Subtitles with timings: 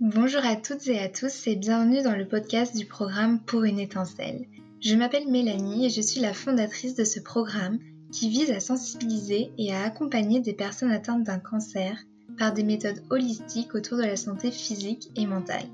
[0.00, 3.80] Bonjour à toutes et à tous et bienvenue dans le podcast du programme Pour une
[3.80, 4.46] étincelle.
[4.80, 7.80] Je m'appelle Mélanie et je suis la fondatrice de ce programme
[8.12, 11.98] qui vise à sensibiliser et à accompagner des personnes atteintes d'un cancer
[12.38, 15.66] par des méthodes holistiques autour de la santé physique et mentale.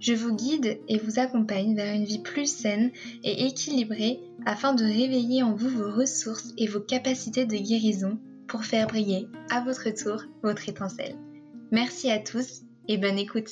[0.00, 2.90] Je vous guide et vous accompagne vers une vie plus saine
[3.22, 8.18] et équilibrée afin de réveiller en vous vos ressources et vos capacités de guérison
[8.48, 11.16] pour faire briller à votre tour votre étincelle.
[11.70, 13.50] Merci à tous et bonne écoute.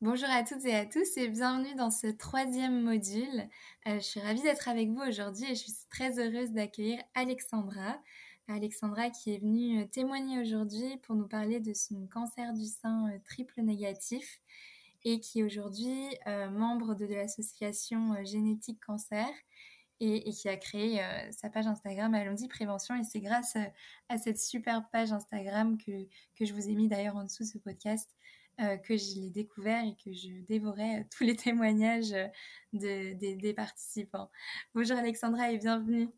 [0.00, 3.48] Bonjour à toutes et à tous et bienvenue dans ce troisième module.
[3.86, 8.00] Euh, je suis ravie d'être avec vous aujourd'hui et je suis très heureuse d'accueillir Alexandra.
[8.46, 13.10] Alexandra qui est venue euh, témoigner aujourd'hui pour nous parler de son cancer du sein
[13.10, 14.40] euh, triple négatif
[15.04, 15.96] et qui est aujourd'hui
[16.50, 19.28] membre de, l'association Génétique Cancer
[20.00, 21.00] et, qui a créé
[21.30, 22.96] sa page Instagram Allons-y Prévention.
[22.96, 23.56] Et c'est grâce
[24.08, 25.92] à, cette superbe page Instagram que,
[26.36, 28.10] que je vous ai mis d'ailleurs en dessous de ce podcast
[28.60, 32.26] euh, que je l'ai découvert et que je dévorais euh, tous les témoignages euh,
[32.72, 34.32] de, des participants.
[34.74, 36.08] Bonjour Alexandra et bienvenue.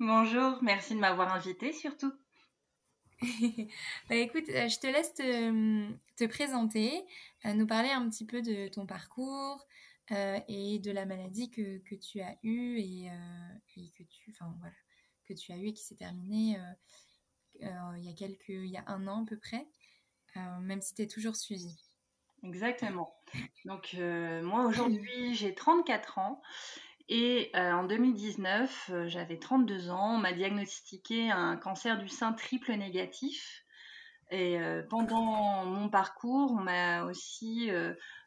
[0.00, 2.12] Bonjour, merci de m'avoir invitée surtout.
[4.08, 7.04] bah écoute, je te laisse te, te présenter,
[7.44, 9.64] nous parler un petit peu de ton parcours
[10.10, 13.08] et de la maladie que, que tu as eue et,
[13.76, 14.74] et, que tu, enfin voilà,
[15.26, 16.58] que tu as eu et qui s'est terminée
[17.60, 19.66] il y a quelques, il y a un an à peu près.
[20.36, 21.76] Euh, même si tu es toujours suivi.
[22.42, 23.14] Exactement.
[23.64, 26.42] Donc euh, moi aujourd'hui j'ai 34 ans
[27.08, 30.16] et euh, en 2019 j'avais 32 ans.
[30.16, 33.60] On m'a diagnostiqué un cancer du sein triple négatif.
[34.30, 37.70] Et pendant mon parcours, on m'a aussi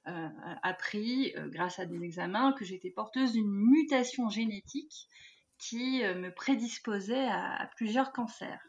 [0.05, 5.09] appris, grâce à des examens, que j'étais porteuse d'une mutation génétique
[5.57, 8.61] qui me prédisposait à plusieurs cancers.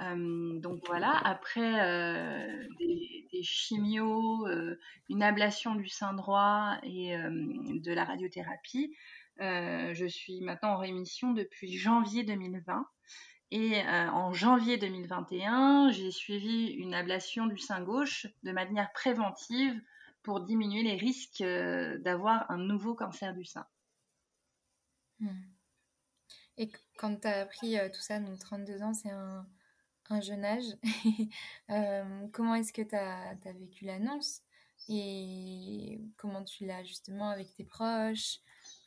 [0.00, 4.78] Euh, donc voilà, après euh, des, des, chimios, euh,
[5.10, 8.96] une ablation du sein droit et de la radiothérapie,
[9.38, 12.86] je suis maintenant en rémission depuis janvier 2020.
[13.52, 19.80] Et en janvier 2021, j'ai suivi une ablation du sein gauche de manière préventive
[20.22, 23.66] pour diminuer les risques d'avoir un nouveau cancer du sein.
[25.18, 25.42] Hmm.
[26.58, 29.46] Et quand tu as appris tout ça, donc 32 ans, c'est un,
[30.10, 30.64] un jeune âge.
[31.70, 34.42] Euh, comment est-ce que tu as, vécu l'annonce
[34.88, 38.38] et comment tu l'as justement avec tes proches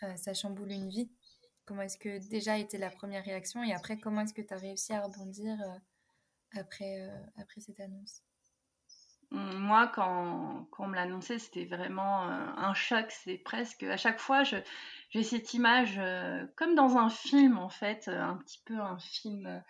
[0.04, 1.10] euh, Ça chamboule une vie?
[1.66, 4.58] Comment est-ce que déjà était la première réaction et après comment est-ce que tu as
[4.58, 8.22] réussi à rebondir euh, après, après cette annonce?
[9.32, 13.10] Hum, moi, quand, quand on me l'annonçait, c'était vraiment un choc.
[13.12, 16.02] C'est presque à chaque fois, j'ai cette image
[16.58, 19.64] comme dans un film en fait, un petit peu un film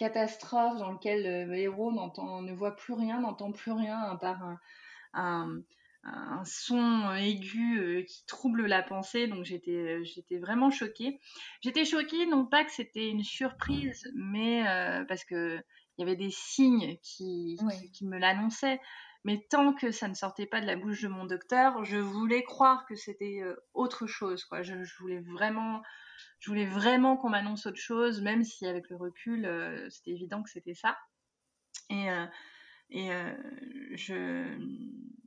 [0.00, 4.42] catastrophe dans lequel le héros n'entend, ne voit plus rien, n'entend plus rien à part
[4.42, 5.60] un,
[6.04, 9.28] un, son aigu euh, qui trouble la pensée.
[9.28, 11.20] Donc j'étais, j'étais vraiment choquée.
[11.60, 15.60] J'étais choquée non pas que c'était une surprise, mais euh, parce que
[15.98, 17.58] il y avait des signes qui,
[17.92, 18.80] qui, me l'annonçaient.
[19.24, 22.42] Mais tant que ça ne sortait pas de la bouche de mon docteur, je voulais
[22.42, 24.44] croire que c'était euh, autre chose.
[24.44, 24.62] Quoi.
[24.62, 25.82] Je, je voulais vraiment
[26.40, 30.42] je voulais vraiment qu'on m'annonce autre chose, même si avec le recul, euh, c'était évident
[30.42, 30.96] que c'était ça.
[31.90, 32.26] Et, euh,
[32.88, 33.34] et euh,
[33.92, 34.58] je,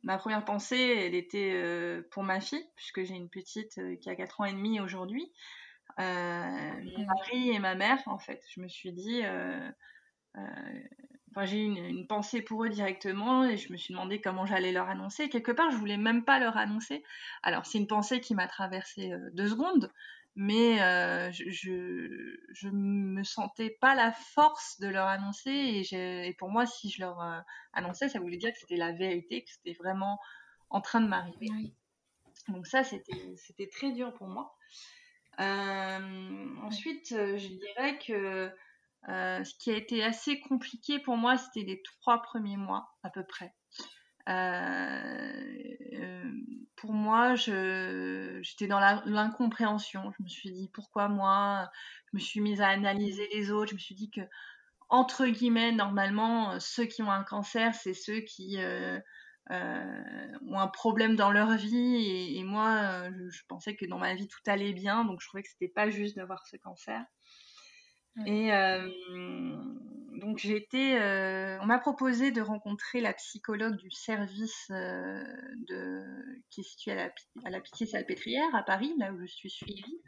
[0.01, 4.41] ma première pensée, elle était pour ma fille, puisque j'ai une petite qui a 4
[4.41, 5.31] ans et demi aujourd'hui.
[5.97, 8.43] mon mari et ma mère, en fait.
[8.49, 9.21] Je me suis dit,
[11.35, 14.45] enfin, j'ai eu une, une, pensée pour eux directement et je me suis demandé comment
[14.45, 15.29] j'allais leur annoncer.
[15.29, 17.03] Quelque part, je voulais même pas leur annoncer.
[17.41, 19.91] Alors, c'est une pensée qui m'a traversé deux secondes,
[20.35, 26.49] mais euh, je, je, me sentais pas la force de leur annoncer et, et pour
[26.49, 27.39] moi si je leur euh,
[27.73, 30.19] annonçais ça voulait dire que c'était la vérité que c'était vraiment
[30.69, 31.49] en train de m'arriver
[32.47, 34.57] donc ça c'était très dur pour moi
[35.39, 38.51] euh, ensuite euh, je dirais que
[39.09, 43.09] euh, ce qui a été assez compliqué pour moi c'était les trois premiers mois à
[43.09, 43.53] peu près
[44.29, 46.31] euh, euh,
[46.77, 50.11] pour moi, j'étais dans l'incompréhension.
[50.17, 51.69] Je me suis dit pourquoi moi?
[52.11, 53.71] Je me suis mise à analyser les autres.
[53.71, 54.21] Je me suis dit que
[54.89, 58.57] entre guillemets, normalement, ceux qui ont un cancer, c'est ceux qui
[59.49, 61.95] ont un problème dans leur vie.
[61.95, 65.27] Et, et moi, je, je, pensais que dans ma vie tout allait bien, donc je
[65.27, 67.03] trouvais que c'était pas juste d'avoir ce cancer.
[68.25, 68.51] Et
[70.19, 70.97] donc j'ai été,
[71.61, 74.71] on m'a proposé de rencontrer la psychologue du service
[76.49, 77.11] qui est situé à la,
[77.45, 80.01] à la Pitié-Salpêtrière à Paris, là où je suis suivie.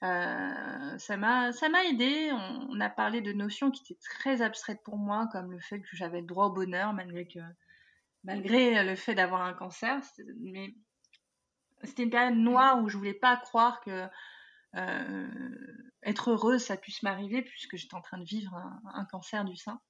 [0.00, 2.30] Ça m'a ça m'a aidé.
[2.32, 5.96] On, a parlé de notions qui étaient très abstraites pour moi, comme le fait que
[5.96, 7.40] j'avais droit au bonheur malgré que
[8.24, 10.00] malgré le fait d'avoir un cancer.
[10.40, 10.74] Mais
[11.84, 14.06] c'était une période noire où je voulais pas croire que
[14.74, 18.54] être heureuse, ça puisse m'arriver, puisque j'étais en train de vivre
[18.94, 19.80] un, cancer du sein.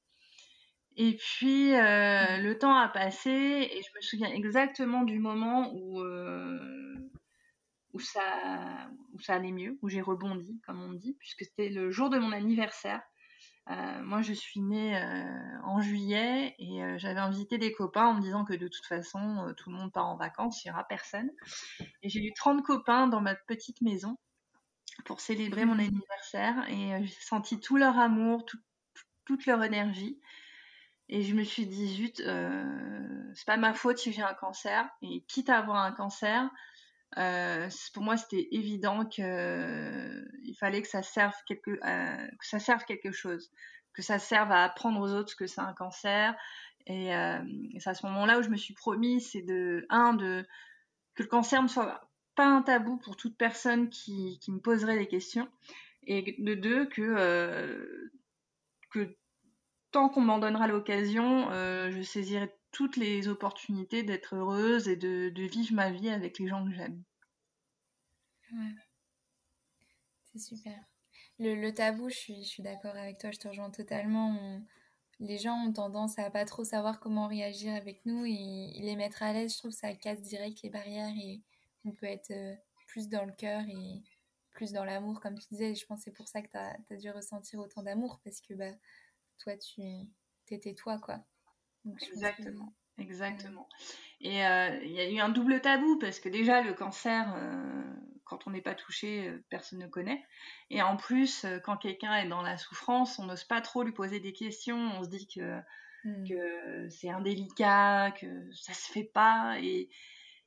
[0.97, 6.01] Et puis, le temps a passé et je me souviens exactement du moment où,
[7.93, 11.91] où, ça, où ça allait mieux, où j'ai rebondi, comme on dit, puisque c'était le
[11.91, 13.03] jour de mon anniversaire.
[13.71, 18.15] Euh, moi, je suis née euh, en juillet et euh, j'avais invité des copains en
[18.15, 20.85] me disant que de toute façon, tout le monde part en vacances, il n'y aura
[20.85, 21.31] personne.
[22.03, 24.19] Et j'ai eu 30 copains dans ma petite maison
[25.05, 28.45] pour célébrer mon anniversaire et j'ai senti tout leur amour,
[29.25, 30.21] toute leur énergie.
[31.09, 34.89] Et je me suis dit, zut, c'est pas ma faute si j'ai un cancer.
[35.03, 36.49] Et quitte à avoir un cancer,
[37.19, 40.25] euh, pour moi, c'était évident qu'il euh,
[40.59, 43.51] fallait que ça serve quelque, euh, que ça serve quelque chose,
[43.93, 46.35] que ça serve à apprendre aux autres que c'est un cancer.
[46.87, 47.11] Et,
[47.79, 50.45] c'est à ce moment-là où je me suis promis, c'est de un de
[51.15, 52.01] que le cancer ne soit
[52.35, 55.49] pas un tabou pour toute personne qui, me poserait des questions,
[56.05, 58.01] et de deux que
[58.91, 59.17] que
[59.91, 65.75] tant qu'on m'en donnera l'occasion, je saisirai toutes les opportunités d'être heureuse et de, vivre
[65.75, 67.03] ma vie avec les gens que j'aime.
[68.53, 68.75] Ouais.
[70.33, 70.79] C'est super.
[71.39, 74.61] Le, tabou, je suis, d'accord avec toi, je te rejoins totalement.
[75.21, 79.23] les gens ont tendance à pas trop savoir comment réagir avec nous et, les mettre
[79.23, 81.43] à l'aise, je trouve ça casse direct les barrières et
[81.85, 82.55] on peut être euh,
[82.87, 84.03] plus dans le cœur et
[84.51, 85.75] plus dans l'amour, comme tu disais.
[85.75, 88.41] je pense que c'est pour ça que tu as, as, dû ressentir autant d'amour parce
[88.41, 88.73] que bah,
[89.39, 89.83] toi, tu
[90.51, 91.25] étais toi, quoi.
[91.85, 92.73] Exactement.
[92.99, 93.69] Exactement.
[94.21, 97.83] Et euh, il y a eu un double tabou parce que déjà le cancer, euh,
[98.25, 100.25] quand on n'est pas touché, euh, personne ne connaît.
[100.71, 104.21] Et en plus, quand quelqu'un est dans la souffrance, on n'ose pas trop lui poser
[104.21, 104.77] des questions.
[104.77, 105.59] On se dit que,
[106.05, 106.29] hmm.
[106.29, 109.57] que c'est indélicat, que ça se fait pas.
[109.61, 109.89] Et,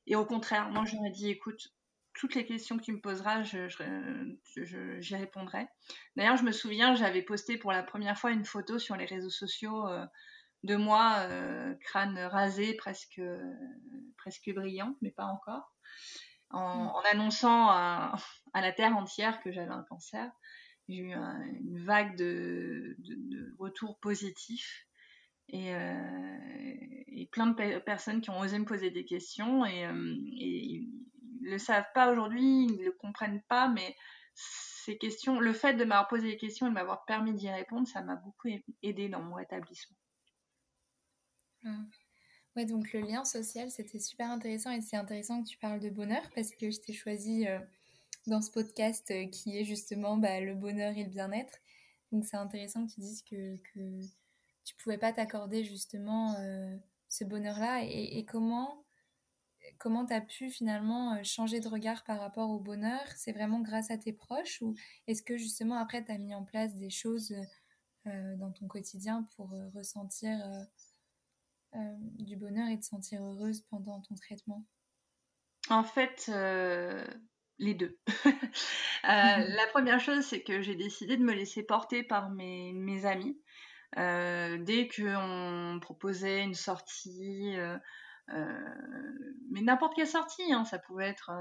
[0.07, 1.74] et au contraire, moi j'aurais dit, écoute,
[2.13, 5.68] toutes les questions que tu me poseras, j'y je, je, répondrai.
[6.16, 9.30] D'ailleurs, je me souviens, j'avais posté pour la première fois une photo sur les réseaux
[9.30, 9.86] sociaux
[10.66, 13.22] de moi, euh, crâne rasé, presque,
[14.18, 15.74] presque brillant, mais pas encore,
[16.50, 17.06] en, mm.
[17.13, 18.16] annonçant à,
[18.54, 20.31] la Terre entière que j'avais un cancer.
[20.88, 22.98] J'ai eu une vague de,
[23.57, 24.85] retours positifs
[25.50, 26.77] et, euh,
[27.07, 30.89] et, plein de personnes qui ont osé me poser des questions et, euh, ils
[31.42, 33.95] ne le savent pas aujourd'hui, ils ne le comprennent pas, mais
[34.33, 37.88] ces questions, le fait de m'avoir posé des questions et de m'avoir permis d'y répondre,
[37.88, 38.50] ça m'a beaucoup
[38.81, 39.97] aidé dans mon rétablissement.
[42.56, 45.89] Ouais, donc le lien social, c'était super intéressant et c'est intéressant que tu parles de
[45.89, 47.59] bonheur parce que je t'ai choisi euh,
[48.27, 51.59] dans ce podcast qui est justement bah, le bonheur et le bien-être.
[52.12, 53.57] Donc c'est intéressant que tu dises que
[54.66, 56.76] tu pouvais pas t'accorder justement euh,
[57.08, 58.84] ce bonheur-là et, et, comment
[59.80, 63.02] comment tu as pu finalement changer de regard par rapport au bonheur?
[63.16, 64.76] C'est vraiment grâce à tes proches ou
[65.08, 67.36] est-ce que justement après tu as mis en place des choses
[68.06, 70.38] dans ton quotidien pour ressentir
[71.76, 71.80] euh,
[72.20, 74.66] du bonheur et de sentir heureuse pendant ton traitement?
[75.70, 77.06] En fait, euh,
[77.60, 77.98] les deux.
[79.04, 79.08] Euh,
[79.48, 83.40] la première chose, c'est que j'ai décidé de me laisser porter par mes, mes amis.
[83.95, 87.56] Dès qu'on proposait une sortie,
[88.27, 91.31] mais n'importe quelle sortie, hein, ça pouvait être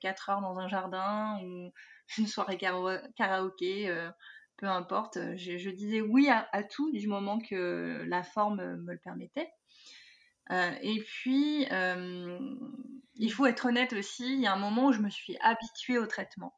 [0.00, 1.72] 4 heures dans un jardin ou
[2.18, 4.10] une soirée karaoké,
[4.60, 5.16] peu importe.
[5.16, 9.50] Euh, je, disais oui à, tout du moment que la forme me le permettait.
[10.52, 12.38] Euh, et puis, euh,
[13.14, 15.98] il faut être honnête aussi, il y a un moment où je me suis habituée
[15.98, 16.54] au traitement.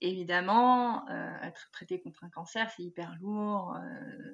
[0.00, 1.08] Évidemment,
[1.42, 3.76] être traité contre un cancer, c'est hyper lourd.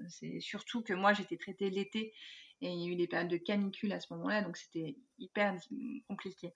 [0.09, 2.13] c'est surtout que moi, j'étais traitée l'été
[2.61, 5.55] et il y a eu des périodes de canicule à ce moment-là, donc c'était hyper
[6.09, 6.53] compliqué.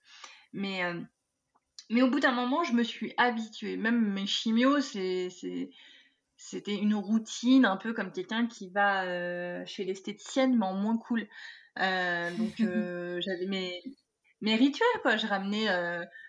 [0.51, 0.81] Mais,
[1.89, 3.77] mais au bout d'un moment, je me suis habituée.
[3.77, 5.29] Même mes chimios, c'est
[6.37, 10.97] c'était une routine, un peu comme quelqu'un qui va euh, chez l'esthéticienne, mais en moins
[10.97, 11.27] cool.
[11.79, 13.81] Euh, donc euh, j'avais mes,
[14.41, 15.17] mes rituels, quoi.
[15.17, 15.67] Je ramenais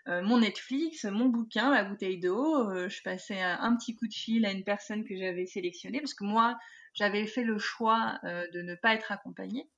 [0.06, 2.88] mon Netflix, mon bouquin, ma bouteille d'eau.
[2.88, 6.24] je passais un, petit coup de fil à une personne que j'avais sélectionnée, parce que
[6.24, 6.58] moi,
[6.94, 9.68] j'avais fait le choix de ne pas être accompagnée.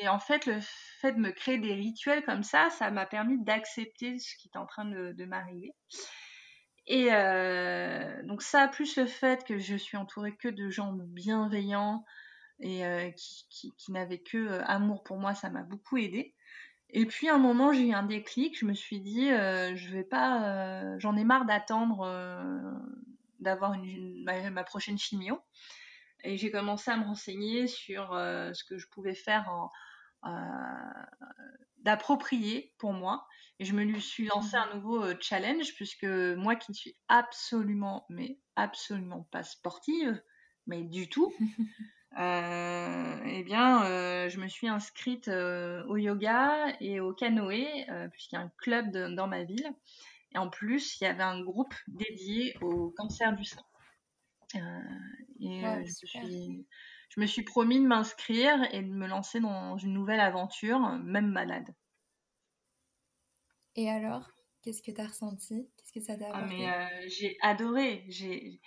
[0.00, 0.58] Et, en fait, le
[1.00, 4.58] fait de me créer des rituels comme ça, ça m'a permis d'accepter ce qui est
[4.58, 5.74] en train de, de m'arriver.
[6.86, 12.04] Et euh, donc ça, plus le fait que je suis entourée que de gens bienveillants
[12.62, 16.34] et euh, qui, qui, n'avaient que euh, amour pour moi, ça m'a beaucoup aidé.
[16.90, 18.58] Et puis à un moment, j'ai eu un déclic.
[18.58, 22.06] Je me suis dit, je vais pas, j'en ai marre d'attendre
[23.40, 25.40] d'avoir une, ma, prochaine chimio.
[26.22, 29.70] et j'ai commencé à me renseigner sur ce que je pouvais faire
[31.78, 33.26] d'approprier pour moi.
[33.58, 38.38] Et je me suis lancé un nouveau challenge puisque moi qui ne suis absolument, mais
[38.54, 40.22] absolument pas sportive,
[40.66, 41.32] mais du tout,
[42.18, 48.36] euh, eh bien, euh, je me suis inscrite euh, au yoga et au canoë, puisqu'il
[48.36, 49.70] y a un club dans ma ville.
[50.34, 53.62] Et en plus, il y avait un groupe dédié au cancer du sein.
[55.40, 55.62] et
[57.10, 61.30] je, me suis promis de m'inscrire et de me lancer dans une nouvelle aventure, même
[61.30, 61.74] malade.
[63.74, 64.30] Et alors,
[64.62, 65.68] qu'est-ce que tu as ressenti?
[65.76, 68.04] Qu'est-ce que ça t'a ah, mais J'ai adoré.
[68.08, 68.60] J'ai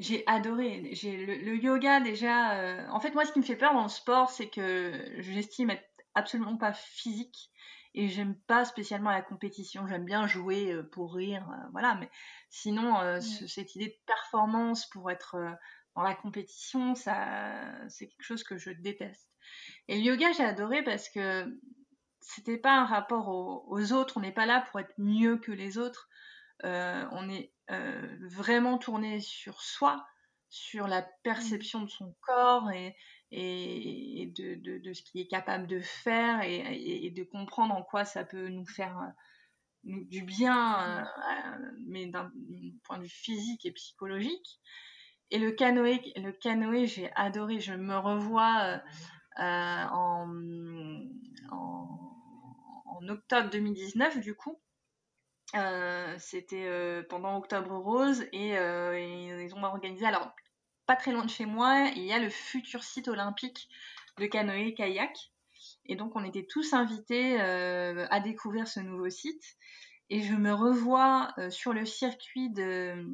[0.00, 0.88] j'ai adoré.
[0.92, 2.58] J'ai le, yoga déjà.
[2.58, 5.70] Euh, en fait, moi, ce qui me fait peur dans le sport, c'est que j'estime
[5.70, 7.50] être absolument pas physique
[7.94, 9.86] et j'aime pas spécialement la compétition.
[9.86, 11.96] J'aime bien jouer euh, pour rire, euh, voilà.
[11.96, 12.10] Mais
[12.48, 15.36] sinon, cette idée de performance pour être
[15.94, 19.28] dans la compétition, ça, c'est quelque chose que je déteste.
[19.88, 21.46] Et le yoga, j'ai adoré parce que
[22.20, 24.16] c'était pas un rapport aux autres.
[24.16, 26.08] On n'est pas là pour être mieux que les autres.
[26.64, 30.04] on est euh, vraiment tourné sur soi,
[30.48, 32.96] sur la perception de son corps et,
[33.30, 38.04] et, de, de, ce qu'il est capable de faire et, et, de comprendre en quoi
[38.04, 39.10] ça peut nous faire euh,
[39.84, 42.32] du bien, euh, mais d'un
[42.84, 44.60] point de vue physique et psychologique.
[45.30, 47.60] Et le canoë, le canoë j'ai adoré.
[47.60, 48.80] Je me revois
[49.36, 50.26] en,
[51.52, 51.68] en,
[52.96, 54.60] en, octobre 2019, du coup,
[55.56, 58.98] euh, c'était euh, pendant Octobre Rose et, euh,
[59.42, 60.32] ils ont organisé, alors
[60.86, 63.68] pas très loin de chez moi, il y a le futur site olympique
[64.18, 65.32] de canoë-kayak.
[65.86, 69.56] Et donc on était tous invités à découvrir ce nouveau site.
[70.08, 73.06] Et je me revois sur le circuit de,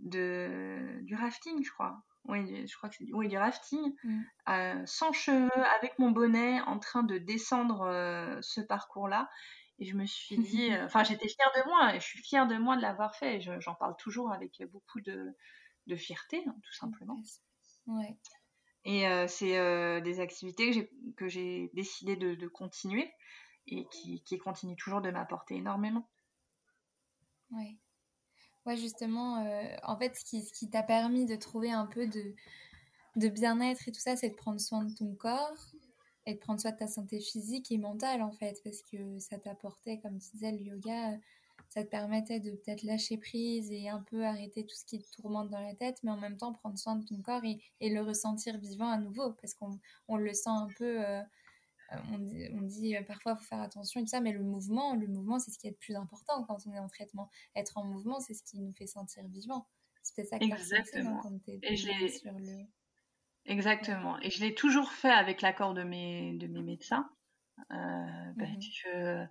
[0.00, 2.02] de, du rafting, je crois.
[2.26, 4.86] Oui, je crois que c'est du, oui, du rafting, mm.
[4.86, 9.28] sans cheveux, avec mon bonnet, en train de descendre ce parcours-là.
[9.78, 12.46] Et je me suis dit, euh, enfin, j'étais fière de moi et je suis fière
[12.46, 13.40] de moi de l'avoir fait.
[13.40, 15.34] J'en parle toujours avec beaucoup de,
[15.86, 17.20] de fierté, hein, tout simplement.
[17.86, 18.16] Ouais.
[18.84, 23.12] Et euh, c'est euh, des activités que j'ai décidé de, de, continuer
[23.66, 26.08] et qui, qui continuent toujours de m'apporter énormément.
[27.50, 27.76] Ouais.
[28.64, 29.44] Ouais, justement,
[29.82, 32.34] en fait, ce qui, ce qui t'a permis de trouver un peu de,
[33.16, 35.72] de bien-être et tout ça, c'est de prendre soin de ton corps,
[36.26, 39.38] et de prendre soin de ta santé physique et mentale en fait parce que ça
[39.38, 41.18] t'apportait comme tu disais le yoga
[41.68, 45.10] ça te permettait de peut-être lâcher prise et un peu arrêter tout ce qui te
[45.10, 47.90] tourmente dans la tête mais en même temps prendre soin de ton corps et, et
[47.90, 51.22] le ressentir vivant à nouveau parce qu'on on le sent un peu euh,
[52.12, 54.94] on dit, on dit euh, parfois faut faire attention et tout ça mais le mouvement
[54.94, 57.78] le mouvement c'est ce qui est le plus important quand on est en traitement être
[57.78, 59.66] en mouvement c'est ce qui nous fait sentir vivant
[60.02, 61.20] c'était ça que Exactement.
[61.22, 62.66] quand et sur le
[63.46, 64.18] Exactement.
[64.20, 67.08] Et je l'ai toujours fait avec l'accord de mes, de mes médecins.
[67.70, 69.24] Euh, parce mmh que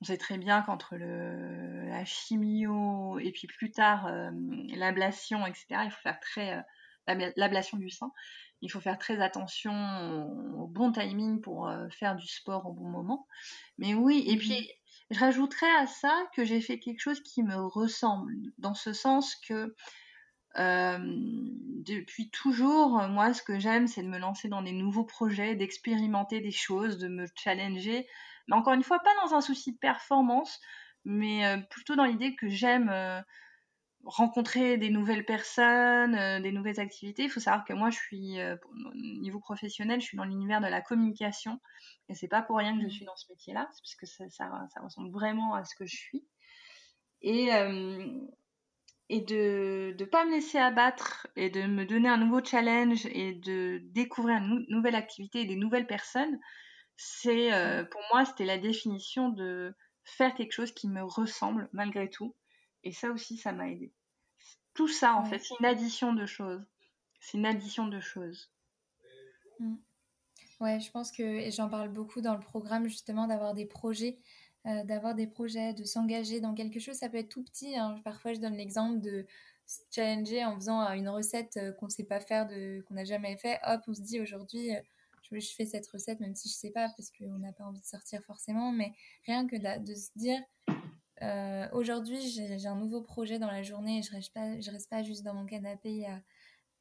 [0.00, 4.30] on sait très bien qu'entre le, la chimio et puis plus tard euh,
[4.74, 6.58] l'ablation, etc., il faut faire très.
[6.58, 8.12] Euh, l'ablation du sein,
[8.60, 9.72] il faut faire très attention
[10.56, 13.26] au, bon timing pour faire du sport au bon moment.
[13.78, 14.70] Mais oui, et mmh puis
[15.10, 19.34] je rajouterais à ça que j'ai fait quelque chose qui me ressemble, dans ce sens
[19.34, 19.74] que
[20.58, 20.98] euh,
[21.82, 26.40] depuis toujours, moi, ce que j'aime, c'est de me lancer dans des nouveaux projets, d'expérimenter
[26.40, 28.06] des choses, de me challenger.
[28.48, 30.60] Mais encore une fois, pas dans un souci de performance,
[31.04, 33.20] mais euh, plutôt dans l'idée que j'aime euh,
[34.04, 37.24] rencontrer des nouvelles personnes, des nouvelles activités.
[37.24, 40.66] Il faut savoir que moi, je suis, au niveau professionnel, je suis dans l'univers de
[40.66, 41.60] la communication.
[42.08, 44.50] Et c'est pas pour rien que je suis dans ce métier-là, parce que ça, ça,
[44.74, 46.24] ça, ressemble vraiment à ce que je suis.
[47.22, 47.50] Et,
[49.12, 53.34] et de ne pas me laisser abattre et de me donner un nouveau challenge et
[53.34, 56.40] de découvrir une nouvelle activité et des nouvelles personnes,
[56.96, 62.08] c'est euh, pour moi c'était la définition de faire quelque chose qui me ressemble malgré
[62.08, 62.34] tout.
[62.84, 63.92] Et ça aussi, ça m'a aidé.
[64.72, 66.64] Tout ça, en fait, c'est une addition de choses.
[67.20, 68.50] C'est une addition de choses.
[69.58, 69.74] Mmh.
[70.60, 74.18] Ouais, je pense que, et j'en parle beaucoup dans le programme, justement, d'avoir des projets
[74.64, 76.94] euh, d'avoir des projets, de s'engager dans quelque chose.
[76.94, 77.76] Ça peut être tout petit.
[77.76, 77.96] Hein.
[78.04, 79.26] Parfois, je donne l'exemple de
[79.66, 82.46] se challenger en faisant euh, une recette euh, qu'on ne sait pas faire,
[82.86, 83.58] qu'on n'a jamais fait.
[83.64, 84.70] Hop, on se dit aujourd'hui,
[85.32, 87.80] je, fais cette recette, même si je ne sais pas, parce qu'on n'a pas envie
[87.80, 88.70] de sortir forcément.
[88.70, 88.92] Mais
[89.26, 90.38] rien que de, se dire,
[91.72, 94.16] aujourd'hui, j'ai un nouveau projet dans la journée et je ne
[94.72, 96.22] reste, pas, juste dans mon canapé à,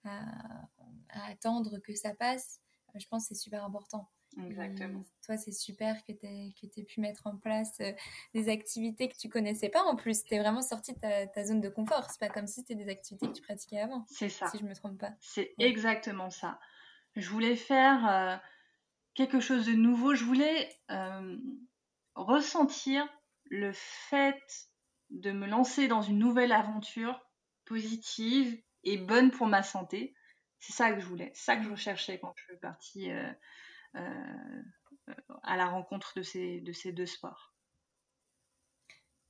[0.04, 2.60] à attendre que ça passe.
[2.94, 4.08] Je pense que c'est super important.
[4.38, 5.04] Exactement.
[5.26, 7.92] toi, c'est super que tu aies, pu mettre en place euh,
[8.34, 10.24] des activités que tu connaissais pas en plus.
[10.24, 12.10] Tu es vraiment sorti de ta, zone de confort.
[12.10, 14.06] C'est pas comme si c'était des activités que tu pratiquais avant.
[14.10, 14.48] C'est ça.
[14.48, 15.12] Si je me trompe pas.
[15.20, 16.60] C'est exactement ça.
[17.16, 18.38] Je voulais faire euh,
[19.16, 20.16] quelque chose de nouveau.
[20.16, 21.38] Je voulais euh,
[22.16, 23.08] ressentir
[23.46, 24.70] le fait
[25.10, 27.20] de me lancer dans une nouvelle aventure
[27.66, 30.16] positive et bonne pour ma santé.
[30.60, 33.32] C'est ça que je voulais, c'est ça que je recherchais quand je suis partie euh,
[33.94, 37.52] à la rencontre de ces, de ces deux sports.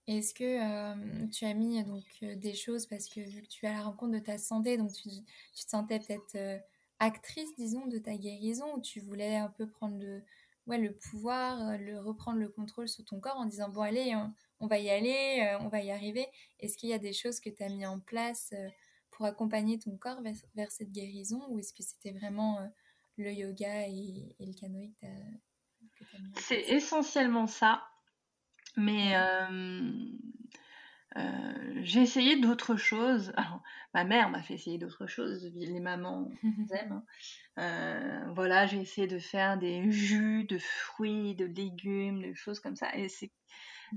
[0.08, 3.66] Est-ce que euh, tu as mis donc euh, des choses parce que vu que tu
[3.68, 6.62] à la rencontre de ta santé, donc tu, te sentais peut-être
[7.00, 10.24] actrice, disons, de ta guérison, ou tu voulais un peu prendre le,
[10.68, 14.16] ouais, le pouvoir, le reprendre le contrôle sur ton corps en disant bon allez,
[14.60, 16.28] on, va y aller, on va y arriver.
[16.60, 18.54] Est-ce qu'il y a des choses que tu as mis en place
[19.12, 22.60] pour accompagner ton corps vers, vers cette guérison, ou est-ce que c'était vraiment
[23.18, 27.84] le yoga et, le canoë que tu as, C'est essentiellement ça.
[28.78, 29.92] Mais euh,
[31.18, 33.34] euh, j'ai essayé d'autres choses.
[33.94, 35.52] ma mère m'a fait essayer d'autres choses.
[35.56, 36.30] Les mamans
[36.72, 37.04] aiment.
[37.58, 37.60] Hein.
[37.60, 42.76] Euh, voilà, j'ai essayé de faire des jus de fruits, de légumes, des choses comme
[42.76, 42.96] ça.
[42.96, 43.32] Et c'est,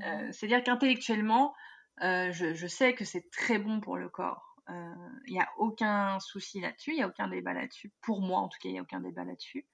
[0.03, 1.55] à dire qu'intellectuellement,
[2.01, 4.54] je, je, sais que c'est très bon pour le corps.
[4.69, 4.95] Il euh,
[5.29, 7.93] n'y a aucun souci là-dessus, il n'y a aucun débat là-dessus.
[8.01, 9.67] Pour moi, en tout cas, il n'y a aucun débat là-dessus.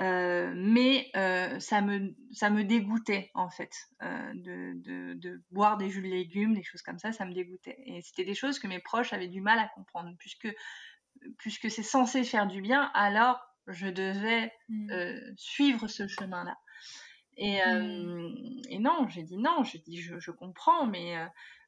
[0.00, 3.70] Euh, mais euh, ça, me, ça me dégoûtait en fait
[4.02, 7.78] de, de, de, boire des jus de légumes, des choses comme ça, ça me dégoûtait.
[7.86, 10.48] Et c'était des choses que mes proches avaient du mal à comprendre, puisque,
[11.38, 15.36] puisque c'est censé faire du bien, alors je devais mmh.
[15.36, 16.58] suivre ce chemin-là.
[17.36, 18.62] Et, mmh.
[18.68, 21.16] et, non, j'ai dit non, j'ai dit je, je comprends, mais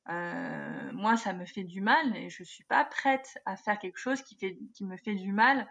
[0.08, 3.98] euh, moi, ça me fait du mal et je suis pas prête à faire quelque
[3.98, 5.68] chose qui, fait, qui me fait du mal,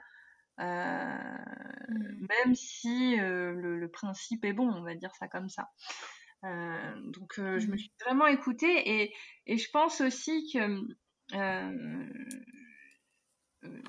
[0.60, 1.18] euh,
[1.88, 2.28] mmh.
[2.28, 5.72] même si euh, le, principe est bon, on va dire ça comme ça.
[6.44, 7.78] donc, je me mmh.
[7.78, 9.14] suis vraiment écoutée et,
[9.48, 10.82] et je pense aussi que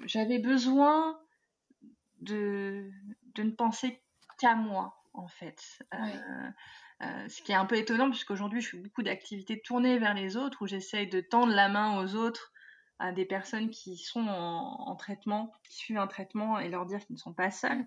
[0.04, 1.18] j'avais besoin
[2.20, 2.88] de,
[3.34, 4.00] de ne penser
[4.38, 5.60] qu'à moi, en fait.
[7.02, 10.38] Euh, ce qui est un peu étonnant puisqu'aujourd'hui je fais beaucoup d'activités tournées vers les
[10.38, 12.52] autres où j'essaye de tendre la main aux autres
[12.98, 17.16] à des personnes qui sont en, traitement, qui suivent un traitement et leur dire qu'ils
[17.16, 17.84] ne sont pas seuls.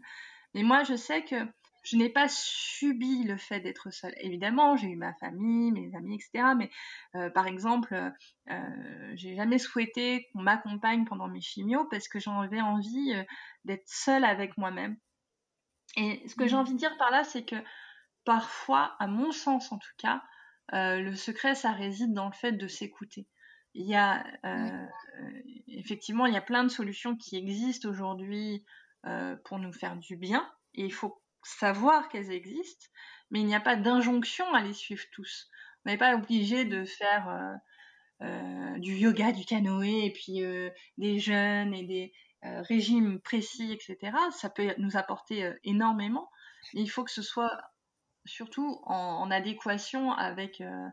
[0.53, 1.35] Mais moi je sais que
[1.81, 4.13] je n'ai pas subi le fait d'être seule.
[4.17, 6.53] Évidemment, j'ai eu ma famille, mes amis, etc.
[6.55, 6.69] Mais
[7.15, 7.95] euh, par exemple,
[8.51, 13.23] euh, j'ai jamais souhaité qu'on m'accompagne pendant mes chimios parce que j'en avais envie euh,
[13.65, 14.97] d'être seule avec moi-même.
[15.95, 16.59] Et ce que j'ai mmh.
[16.59, 17.55] envie de dire par là, c'est que
[18.25, 20.21] parfois, à mon sens en tout cas,
[20.73, 23.27] euh, le secret, ça réside dans le fait de s'écouter.
[23.73, 24.85] Il y a euh,
[25.67, 28.63] effectivement, il y a plein de solutions qui existent aujourd'hui
[29.05, 32.85] euh, pour nous faire du bien, et il faut savoir qu'elles existent,
[33.31, 35.49] mais il n'y a pas d'injonction à les suivre tous.
[35.85, 37.57] On n'est pas obligé de faire
[38.77, 40.41] du yoga, du canoë, et puis
[40.97, 44.11] des jeûnes et des régimes précis, etc.
[44.31, 46.29] Ça peut nous apporter énormément.
[46.73, 47.57] Mais il faut que ce soit
[48.29, 50.87] surtout en, adéquation avec, euh,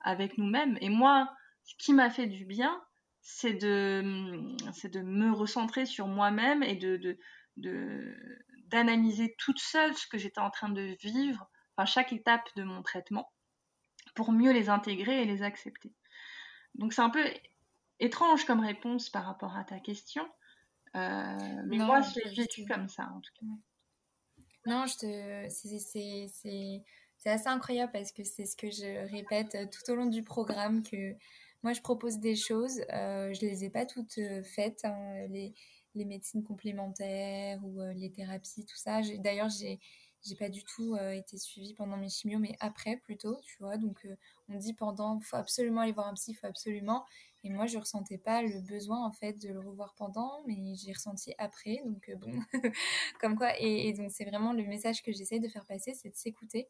[0.00, 0.76] avec nous-mêmes.
[0.80, 1.32] Et moi,
[1.64, 2.82] ce qui m'a fait du bien,
[3.20, 7.16] c'est de, c'est de me recentrer sur moi-même et de,
[7.56, 8.16] de,
[8.66, 12.82] d'analyser toute seule ce que j'étais en train de vivre, enfin chaque étape de mon
[12.82, 13.32] traitement,
[14.14, 15.92] pour mieux les intégrer et les accepter.
[16.74, 17.24] Donc c'est un peu
[18.00, 20.26] étrange comme réponse par rapport à ta question,
[20.96, 23.46] euh, mais moi je l'ai vécu comme ça en tout cas.
[24.66, 25.48] Non, je te...
[27.16, 30.82] c'est assez incroyable parce que c'est ce que je répète tout au long du programme
[30.82, 31.16] que
[31.62, 35.54] moi je propose des choses, euh, je les ai pas toutes euh, faites, hein, les,
[35.94, 39.00] les, médecines complémentaires ou euh, les thérapies, tout ça.
[39.18, 39.78] D'ailleurs, j'ai
[40.24, 43.76] j'ai pas du tout euh, été suivie pendant mes chimios, mais après plutôt, tu vois.
[43.76, 44.06] Donc
[44.48, 47.04] on dit pendant, faut absolument aller voir un psy, faut absolument.
[47.44, 50.92] Et moi, je ressentais pas le besoin, en fait, de le revoir pendant, mais j'ai
[50.92, 51.82] ressenti après.
[51.84, 52.32] Donc, euh, bon,
[53.20, 53.58] comme quoi.
[53.60, 56.68] Et, donc, c'est vraiment le message que j'essaie de faire passer, c'est de s'écouter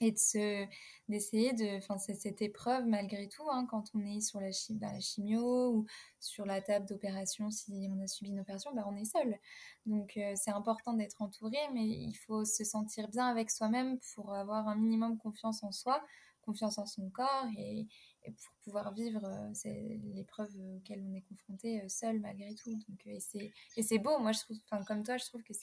[0.00, 0.66] et de se
[1.08, 5.72] d'essayer de enfin cette épreuve malgré tout hein, quand on est sur la, la chimio
[5.72, 5.86] ou
[6.18, 9.38] sur la table d'opération si on a subi une opération ben on est seul
[9.86, 14.34] donc euh, c'est important d'être entouré mais il faut se sentir bien avec soi-même pour
[14.34, 16.02] avoir un minimum confiance en soi
[16.42, 17.86] confiance en son corps et,
[18.24, 22.74] pour pouvoir vivre euh, l'épreuve auquel on est confronté euh, seul malgré tout.
[22.88, 25.54] Donc, et c'est beau, moi je trouve, enfin comme toi, je trouve que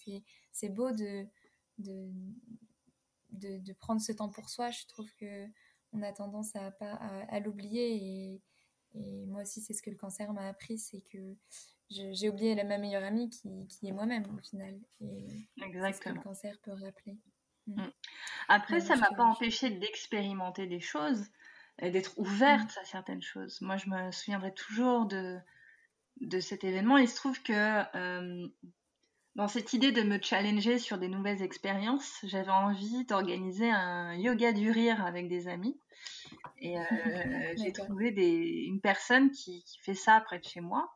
[0.52, 1.28] c'est beau de,
[3.38, 4.70] de, prendre ce temps pour soi.
[4.72, 5.46] Je trouve que
[5.94, 8.42] on a tendance à, pas, à, l'oublier et,
[8.94, 11.36] et, moi aussi c'est ce que le cancer m'a appris, c'est que
[11.90, 14.78] j'ai oublié la, ma meilleure amie qui, qui est moi-même au final.
[15.02, 15.26] Et
[15.62, 15.92] Exactement.
[15.94, 17.18] Ce que le cancer peut rappeler.
[17.68, 17.82] Mm.
[17.82, 17.92] Mm.
[18.50, 21.26] Après, ça m'a pas empêché d'expérimenter des choses
[21.80, 22.80] et d'être ouverte mm.
[22.82, 23.62] à certaines choses.
[23.62, 25.38] Moi, je me souviendrai toujours de,
[26.22, 26.98] de cet événement.
[26.98, 27.54] Il se trouve que
[27.96, 28.48] euh,
[29.38, 34.52] dans cette idée de me challenger sur des nouvelles expériences, j'avais envie d'organiser un yoga
[34.52, 35.80] du rire avec des amis.
[36.60, 36.84] Et euh,
[37.58, 40.92] j'ai trouvé des, une personne qui, qui, fait ça près de chez moi.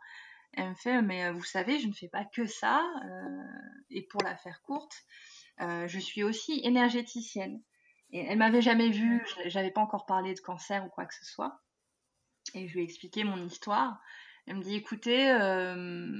[0.53, 2.83] Elle me fait, mais euh, vous savez, je ne fais pas que ça.
[3.91, 4.95] et pour la faire courte,
[5.61, 7.61] euh, je suis aussi énergéticienne.
[8.11, 11.25] Et elle m'avait jamais vue, j'avais pas encore parlé de cancer ou quoi que ce
[11.25, 11.61] soit.
[12.55, 14.01] Et je lui ai expliqué mon histoire.
[14.47, 16.11] Elle me dit, écoutez, euh,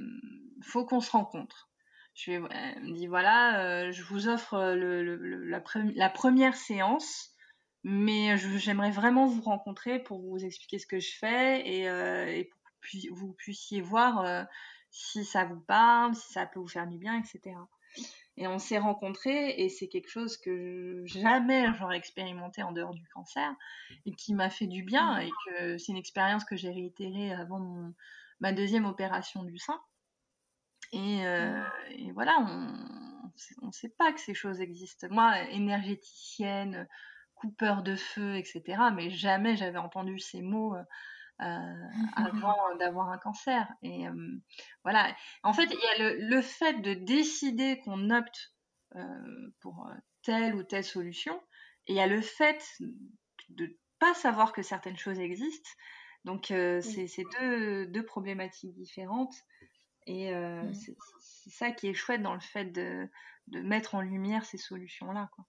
[0.62, 1.70] faut qu'on se rencontre.
[2.13, 7.30] Je elle me dit, voilà, euh, je vous offre la, première séance,
[7.84, 13.13] mais j'aimerais vraiment vous rencontrer pour vous expliquer ce que je fais et, pour que
[13.13, 14.45] vous puissiez voir
[14.89, 17.56] si ça vous parle, si ça peut vous faire du bien, etc.
[18.38, 23.06] Et on s'est rencontrés et c'est quelque chose que jamais j'aurais expérimenté en dehors du
[23.13, 23.54] cancer
[24.06, 25.30] et qui m'a fait du bien et
[25.78, 27.93] c'est une expérience que j'ai réitérée avant
[28.39, 29.80] ma deuxième opération du sein.
[30.91, 31.63] Et, euh,
[32.13, 32.38] voilà,
[33.62, 35.08] on ne sait pas que ces choses existent.
[35.10, 36.88] Moi, énergéticienne,
[37.36, 40.75] coupeur de feu, etc., mais jamais j'avais entendu ces mots.
[40.75, 40.84] Euh,
[41.41, 41.73] euh,
[42.15, 43.67] avant d'avoir un cancer.
[43.82, 44.41] Et euh,
[44.84, 45.15] voilà.
[45.43, 48.54] En fait, il y a le, fait de décider qu'on opte
[48.95, 49.89] euh, pour
[50.23, 51.36] telle ou telle solution,
[51.88, 52.63] et il y a le fait
[53.49, 55.69] de pas savoir que certaines choses existent.
[56.25, 59.34] Donc, c'est deux, deux, problématiques différentes.
[60.07, 60.73] Et mmh.
[60.73, 63.07] c'est ça qui est chouette dans le fait de,
[63.47, 65.29] de mettre en lumière ces solutions-là.
[65.35, 65.45] Quoi.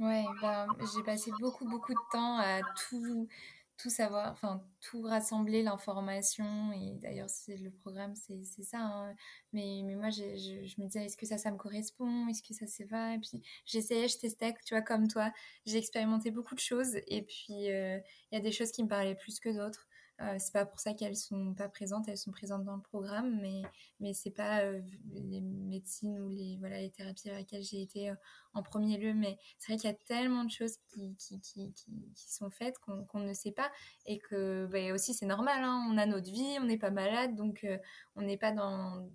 [0.00, 3.28] Ouais, ben, j'ai passé beaucoup, beaucoup de temps à tout,
[3.76, 9.14] tout savoir, enfin tout rassembler l'information et d'ailleurs c'est le programme c'est ça hein.
[9.52, 12.26] mais mais moi je, je, me disais est-ce que ça ça me correspond?
[12.28, 15.32] Est-ce que ça c'est va et puis j'essayais je testais tu vois comme toi
[15.64, 17.98] j'ai expérimenté beaucoup de choses et puis euh,
[18.30, 19.88] il y a des choses qui me parlaient plus que d'autres
[20.20, 23.40] euh, c'est pas pour ça qu'elles sont pas présentes, elles sont présentes dans le programme,
[23.40, 23.62] mais
[23.98, 24.80] mais c'est pas euh,
[25.12, 28.14] les médecines ou les voilà les thérapies à laquelle j'ai été euh,
[28.52, 29.12] en premier lieu.
[29.12, 31.72] Mais c'est vrai qu'il y a tellement de choses qui qui, qui,
[32.14, 33.72] sont faites qu'on ne sait pas
[34.06, 35.64] et que bah, aussi c'est normal.
[35.64, 37.66] Hein, on a notre vie, on n'est pas malade, donc
[38.14, 39.08] on n'est pas dans,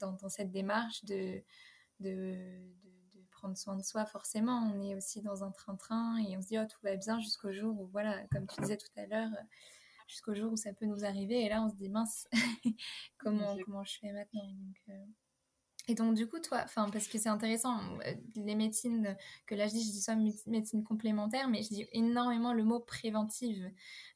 [0.00, 1.42] dans, dans cette démarche de
[2.00, 2.34] de,
[3.14, 4.72] de prendre soin de soi forcément.
[4.74, 7.52] On est aussi dans un train-train et on se dit oh tout va bien jusqu'au
[7.52, 9.30] jour où voilà comme tu disais tout à l'heure
[10.10, 11.44] jusqu'au jour où ça peut nous arriver.
[11.44, 12.28] Et là, on se dit, mince,
[13.18, 14.42] comment, comment je fais maintenant
[14.88, 15.06] euh.
[15.88, 19.72] Et donc, du coup, toi, parce que c'est intéressant, euh, les médecines, que là je
[19.72, 20.14] dis, je dis soit
[20.46, 23.70] médecine complémentaire, mais je dis énormément le mot préventive,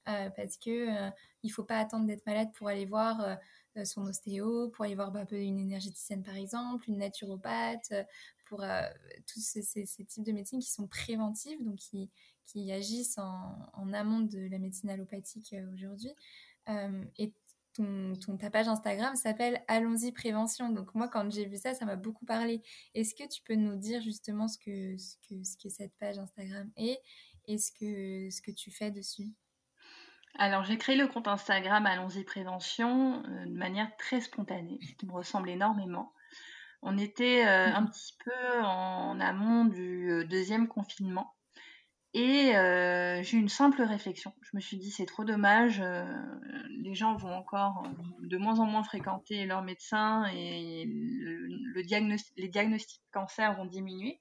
[0.08, 1.10] euh, parce que
[1.42, 3.38] il faut pas attendre d'être malade pour aller voir
[3.84, 7.92] son ostéo, pour aller voir bah, une énergéticienne par exemple, une naturopathe,
[8.44, 8.62] pour
[9.26, 12.10] tous ces, ces, types de médecines qui sont préventives, donc qui,
[12.46, 16.12] qui agissent en, amont de la médecine allopathique euh, aujourd'hui.
[16.68, 17.32] Euh, et
[17.74, 20.70] ton, ton, ta page Instagram s'appelle Allons-y prévention.
[20.70, 22.62] Donc moi, quand j'ai vu ça, ça m'a beaucoup parlé.
[22.94, 26.18] Est-ce que tu peux nous dire justement ce que, ce que, ce que cette page
[26.18, 27.00] Instagram est
[27.46, 29.32] et ce que, ce que tu fais dessus?
[30.36, 35.06] Alors, j'ai créé le compte Instagram Allons-y Prévention euh, de manière très spontanée, ce qui
[35.06, 36.12] me ressemble énormément.
[36.82, 41.33] On était un petit peu en amont du deuxième confinement
[42.14, 44.32] et euh, j'ai eu une simple réflexion.
[44.40, 46.04] Je me suis dit, c'est trop dommage, euh,
[46.70, 51.48] les gens vont encore euh, de moins en moins fréquenter leur médecin et le,
[52.36, 54.20] les diagnostics cancer vont diminuer.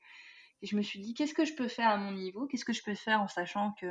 [0.64, 2.48] Et je me suis dit, qu'est-ce que je peux faire à mon niveau?
[2.48, 3.86] Qu'est-ce que je peux faire en sachant que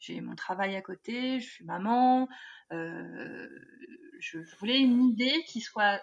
[0.00, 2.28] j'ai mon travail à côté, je suis maman
[2.70, 6.02] je, voulais une idée qui soit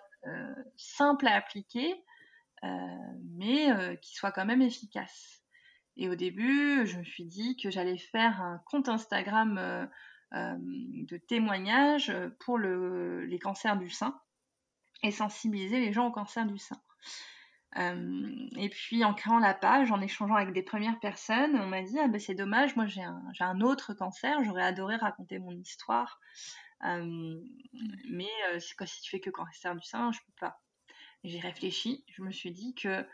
[0.78, 1.94] simple à appliquer,
[2.64, 5.43] mais qui soit quand même efficace.
[5.98, 9.86] Et au début, je me suis dit que j'allais faire un compte Instagram euh,
[10.34, 14.20] euh, de témoignages pour le, les cancers du sein
[15.04, 16.82] et sensibiliser les gens au cancer du sein.
[17.78, 21.82] Euh, et puis en créant la page, en échangeant avec des premières personnes, on m'a
[21.82, 26.20] dit ah ben c'est dommage, moi j'ai un, autre cancer, j'aurais adoré raconter mon histoire,
[26.84, 28.30] mais
[28.60, 30.62] si tu fais que cancer du sein, je peux pas.
[31.24, 33.08] J'ai réfléchi, je me suis dit que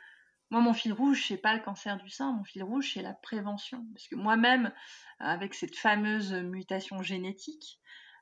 [0.52, 3.14] moi, mon fil rouge, c'est pas le cancer du sein, mon fil rouge, c'est la
[3.14, 3.86] prévention.
[3.94, 4.72] Parce que moi-même,
[5.20, 7.80] avec cette fameuse mutation génétique,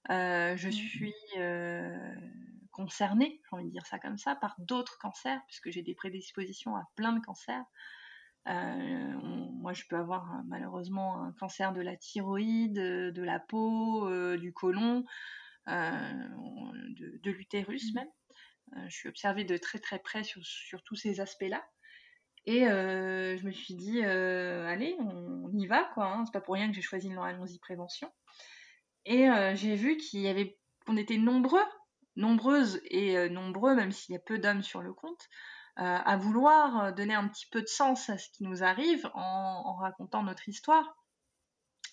[0.10, 0.72] euh, je mmh.
[0.72, 2.16] suis euh,
[2.72, 6.76] concernée, j'ai envie de dire ça comme ça, par d'autres cancers, puisque j'ai des prédispositions
[6.76, 7.64] à plein de cancers.
[8.48, 9.14] Euh,
[9.54, 15.06] moi, je peux avoir malheureusement un cancer de la thyroïde, de la peau, du côlon.
[15.66, 17.96] de, l'utérus mmh.
[17.96, 18.88] même.
[18.90, 21.64] je suis observée de très très près sur, sur tous ces aspects-là.
[22.48, 26.06] Et je me suis dit, allez, on, y va, quoi.
[26.08, 26.26] Hein.
[26.26, 28.10] C'est pas pour rien que j'ai choisi le allons-y prévention.
[29.06, 31.66] Et j'ai vu qu'il y avait, qu'on était nombreux,
[32.16, 35.28] nombreuses et nombreux, même s'il y a peu d'hommes sur le compte,
[35.76, 40.24] à vouloir donner un petit peu de sens à ce qui nous arrive en, racontant
[40.24, 40.96] notre histoire.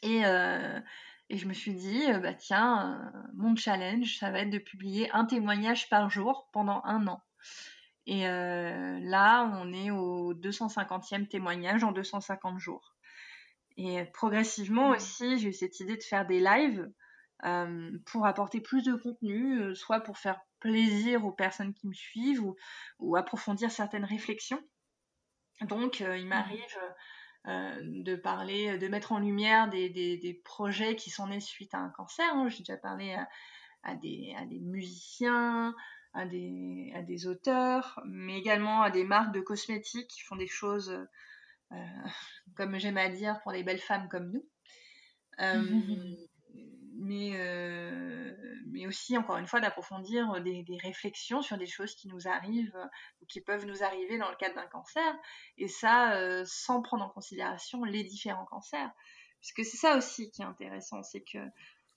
[0.03, 0.21] Et,
[1.31, 5.25] et je me suis dit, bah tiens, mon challenge, ça va être de publier un
[5.25, 7.21] témoignage par jour pendant un an.
[8.07, 12.95] Et euh, là, on est au 250e témoignage en 250 jours.
[13.77, 14.95] Et progressivement mmh.
[14.95, 16.91] aussi, j'ai eu cette idée de faire des lives
[17.45, 21.95] euh, pour apporter plus de contenu, euh, soit pour faire plaisir aux personnes qui me
[21.95, 22.45] suivent
[22.99, 24.63] ou, approfondir certaines réflexions.
[25.63, 26.29] Donc, il mmh.
[26.29, 26.79] m'arrive
[27.47, 32.27] de parler, de mettre en lumière des, projets qui sont nés suite à un cancer.
[32.35, 32.49] Hein.
[32.49, 33.17] J'ai déjà parlé
[33.83, 35.75] à, des, à des musiciens,
[36.15, 40.47] à des, à des auteurs, mais également à des marques de cosmétiques qui font des
[40.47, 40.91] choses,
[41.73, 41.77] euh,
[42.57, 44.47] comme j'aime à dire, pour les belles femmes comme nous.
[45.41, 45.63] Euh,
[46.97, 48.33] mais, euh,
[48.69, 52.79] mais aussi, encore une fois, d'approfondir des, des, réflexions sur des choses qui nous arrivent
[53.21, 55.15] ou qui peuvent nous arriver dans le cadre d'un cancer,
[55.59, 58.91] et ça sans prendre en considération les différents cancers.
[59.41, 61.39] Puisque c'est ça aussi qui est intéressant, c'est que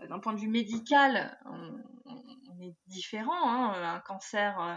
[0.06, 3.50] d'un point de vue médical, on, est différent.
[3.50, 3.96] Hein.
[3.96, 4.76] Un cancer euh,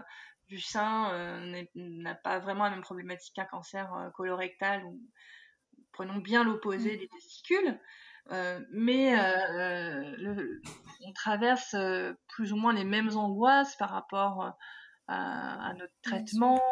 [0.48, 4.85] du sein euh, n'a pas vraiment la même problématique qu'un cancer euh, colorectal.
[4.85, 5.00] Ou,
[5.92, 7.78] prenons bien l'opposé des testicules.
[8.72, 9.14] mais
[11.04, 11.74] on traverse
[12.28, 14.56] plus ou moins les mêmes angoisses par rapport
[15.09, 16.62] à, notre traitement,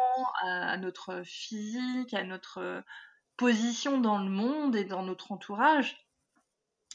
[0.41, 2.83] à, notre physique, à notre
[3.35, 6.08] position dans le monde et dans notre entourage.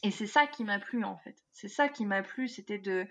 [0.04, 1.34] Et c'est ça qui m'a plu en fait.
[1.52, 3.08] C'est ça qui m'a plu, c'était de,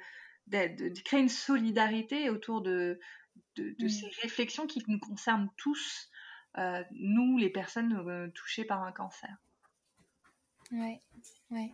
[0.47, 2.99] de, créer une solidarité autour de,
[3.56, 3.89] de, mm.
[3.89, 6.12] ces réflexions qui nous concernent tous,
[6.60, 9.36] euh, nous les personnes euh, touchées par un cancer.
[10.71, 11.01] Ouais,
[11.49, 11.73] ouais.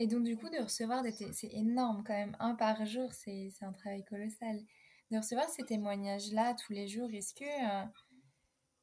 [0.00, 3.52] Et donc du coup de recevoir des c'est énorme quand même, un par jour, c'est
[3.60, 4.60] un travail colossal.
[5.12, 7.86] De recevoir ces témoignages-là tous les jours, est-ce que euh,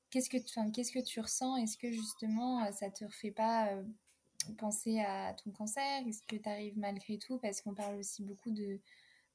[0.09, 1.57] qu'est-ce que tu, qu'est-ce que tu ressens?
[1.57, 3.77] Est-ce que justement ça te refait pas
[4.53, 6.08] penser à ton cancer?
[6.08, 7.38] Est-ce que tu arrives malgré tout?
[7.39, 8.79] Parce qu'on parle aussi beaucoup de,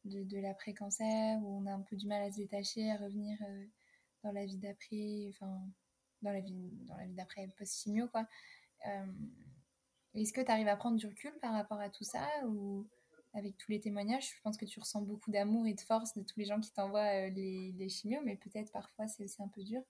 [0.05, 3.65] de, l'après-cancer, où on a un peu du mal à se détacher, à revenir euh,
[4.25, 5.61] dans la vie d'après, enfin,
[6.23, 8.27] dans la vie, dans la vie d'après post-chimio, quoi.
[8.87, 9.13] Euh,
[10.15, 12.87] est-ce que tu arrives à prendre du recul par rapport à tout ça ou
[13.33, 16.23] avec tous les témoignages, je pense que tu ressens beaucoup d'amour et de force de
[16.25, 19.49] tous les gens qui t'envoient euh, les, les chimios, mais peut-être parfois c'est aussi un
[19.49, 19.83] peu dur.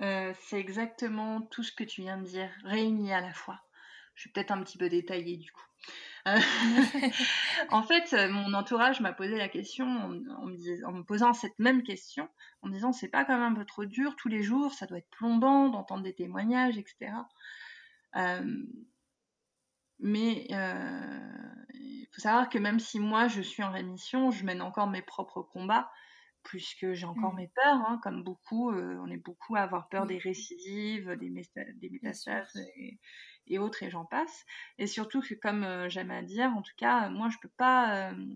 [0.00, 3.65] c'est exactement tout ce que tu viens de dire, réuni à la fois
[4.16, 5.62] je suis peut-être un petit peu détaillée du coup.
[6.26, 6.36] Euh,
[7.70, 12.28] en fait, euh, mon entourage m'a posé la question en, me posant cette même question,
[12.62, 14.86] en me disant c'est pas quand même un peu trop dur tous les jours, ça
[14.86, 17.12] doit être plombant d'entendre des témoignages, etc.
[18.16, 18.64] Euh,
[20.00, 24.88] mais il faut savoir que même si moi je suis en rémission, je mène encore
[24.88, 25.90] mes propres combats
[26.46, 27.36] puisque j'ai encore mmh.
[27.36, 31.30] mes peurs, hein, comme beaucoup, on est beaucoup à avoir peur des récidives, des,
[31.74, 32.56] des métastases
[33.48, 34.44] et autres et j'en passe.
[34.78, 38.10] Et surtout que comme euh, j'aime à dire, en tout cas, moi je peux pas.
[38.10, 38.26] Euh,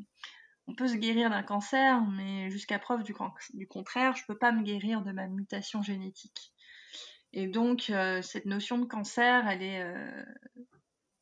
[0.67, 3.13] on peut se guérir d'un cancer, mais jusqu'à preuve du,
[3.55, 6.53] du, contraire, je peux pas me guérir de ma mutation génétique.
[7.33, 9.85] Et donc euh, cette notion de cancer, elle est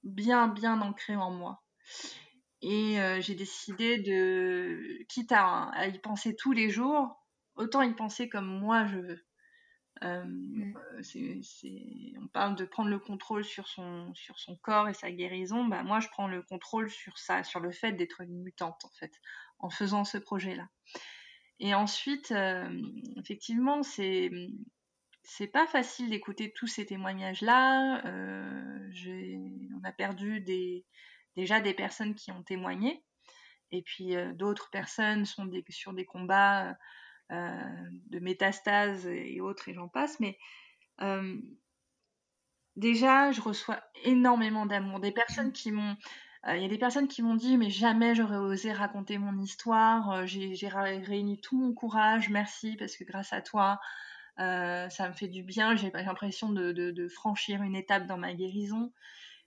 [0.02, 1.62] bien bien ancrée en moi.
[2.60, 8.46] Et j'ai décidé de, quitte à y penser tous les jours, autant y penser comme
[8.46, 9.28] moi je veux.
[10.04, 10.74] Euh, mm.
[12.22, 15.64] on parle de prendre le contrôle sur son, sur son corps et sa guérison.
[15.64, 18.90] Bah, moi, je prends le contrôle sur ça, sur le fait d'être une mutante, en
[18.90, 19.12] fait,
[19.58, 20.68] en faisant ce projet-là.
[21.60, 22.70] Et ensuite, euh,
[23.16, 24.30] effectivement, c'est
[25.24, 28.06] c'est pas facile d'écouter tous ces témoignages-là.
[28.06, 28.90] Euh,
[29.76, 30.86] on a perdu des,
[31.38, 33.02] déjà des personnes qui ont témoigné,
[33.70, 36.76] et puis d'autres personnes sont sur des combats
[37.30, 40.18] euh, de métastases et autres, et j'en passe.
[40.18, 40.38] Mais
[41.02, 41.36] euh,
[42.76, 44.98] déjà, je reçois énormément d'amour.
[45.00, 45.94] Des personnes qui m'ont.
[46.46, 49.38] Euh, il y a des personnes qui m'ont dit, mais jamais j'aurais osé raconter mon
[49.42, 50.26] histoire.
[50.26, 52.30] J'ai réuni tout mon courage.
[52.30, 53.78] Merci, parce que grâce à toi,
[54.38, 55.76] ça me fait du bien.
[55.76, 58.90] J'ai l'impression de, franchir une étape dans ma guérison.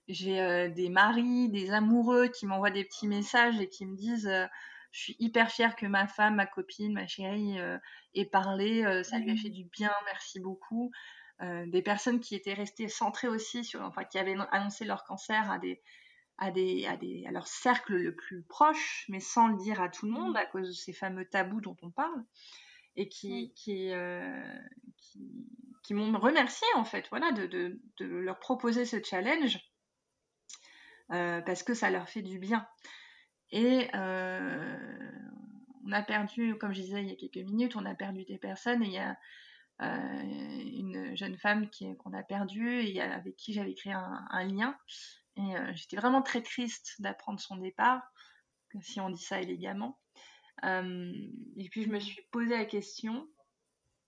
[0.08, 4.30] J'ai des maris, des amoureux qui m'envoient des petits messages et qui me disent
[4.92, 7.78] je suis hyper fière que ma femme, ma copine, ma chérie euh,
[8.14, 8.84] ait parlé.
[8.84, 9.38] Euh, ça lui a mmh.
[9.38, 9.90] fait du bien.
[10.04, 10.92] Merci beaucoup.
[11.40, 15.50] Euh, des personnes qui étaient restées centrées aussi sur, enfin, qui avaient annoncé leur cancer
[15.50, 15.80] à des,
[16.36, 19.88] à, des, à, des, à leur cercle le plus proche, mais sans le dire à
[19.88, 22.24] tout le monde à cause de ces fameux tabous dont on parle,
[22.94, 23.90] et qui, qui,
[24.98, 25.20] qui,
[25.82, 29.58] qui m'ont remercié en fait, voilà, de, de, de, leur proposer ce challenge
[31.12, 32.66] parce que ça leur fait du bien.
[33.50, 33.88] Et
[35.84, 38.38] on a perdu, comme je disais il y a quelques minutes, on a perdu des
[38.38, 39.16] personnes et il y a
[39.80, 40.22] euh,
[40.76, 44.76] une jeune femme qu'on a perdue et avec qui j'avais créé un, lien.
[45.36, 48.02] Et euh, j'étais vraiment très triste d'apprendre son départ,
[48.80, 49.98] si on dit ça élégamment.
[50.64, 51.12] Euh,
[51.56, 53.26] et puis je me suis posé la question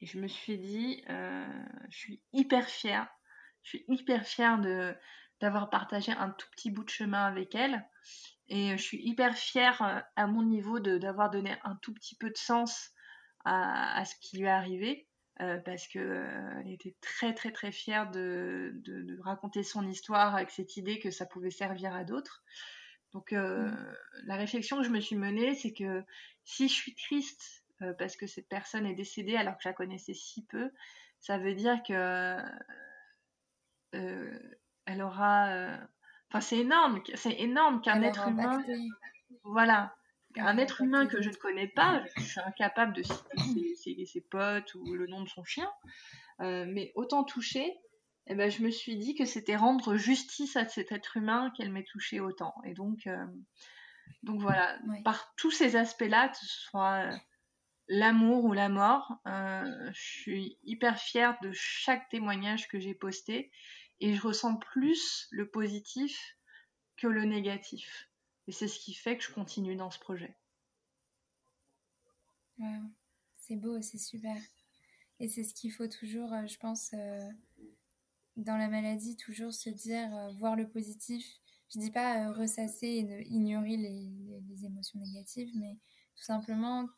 [0.00, 3.08] et je me suis dit, je suis hyper fière,
[3.62, 4.94] je suis hyper fière de
[5.40, 7.84] d'avoir partagé un tout petit bout de chemin avec elle.
[8.48, 12.36] Et je suis hyper fière à mon niveau d'avoir donné un tout petit peu de
[12.36, 12.90] sens
[13.44, 15.08] à, à, ce qui lui est arrivé.
[15.40, 20.50] Euh, parce qu'elle euh, était très très très fière de, de, raconter son histoire avec
[20.50, 22.44] cette idée que ça pouvait servir à d'autres.
[23.12, 23.96] Donc euh, mmh.
[24.26, 26.04] la réflexion que je me suis menée, c'est que
[26.44, 27.64] si je suis triste
[27.98, 30.70] parce que cette personne est décédée alors que je la connaissais si peu,
[31.18, 32.38] ça veut dire que
[34.86, 35.78] elle aura
[36.34, 38.60] Enfin, c'est énorme, c'est énorme qu'un être humain,
[39.44, 39.94] voilà,
[40.36, 44.74] un être humain que je ne connais pas, je suis incapable de citer ses, potes
[44.74, 45.70] ou le nom de son chien,
[46.40, 47.72] euh, mais autant touché,
[48.26, 51.70] eh ben, je me suis dit que c'était rendre justice à cet être humain qu'elle
[51.70, 52.54] m'ait touché autant.
[52.64, 53.26] Et donc, euh,
[54.24, 57.10] donc voilà, par tous ces aspects-là, que ce soit
[57.86, 63.52] l'amour ou la mort, euh, je suis hyper fière de chaque témoignage que j'ai posté
[64.00, 66.36] et je ressens plus le positif
[66.96, 68.10] que le négatif.
[68.46, 70.36] Et c'est ce qui fait que je continue dans ce projet.
[73.36, 74.36] C'est beau, c'est super.
[75.20, 77.28] Et c'est ce qu'il faut toujours, euh, je pense, euh,
[78.36, 81.24] dans la maladie, toujours se dire, euh, voir le positif.
[81.72, 85.76] Je dis pas ressasser et ignorer les, émotions négatives, mais
[86.16, 86.88] tout simplement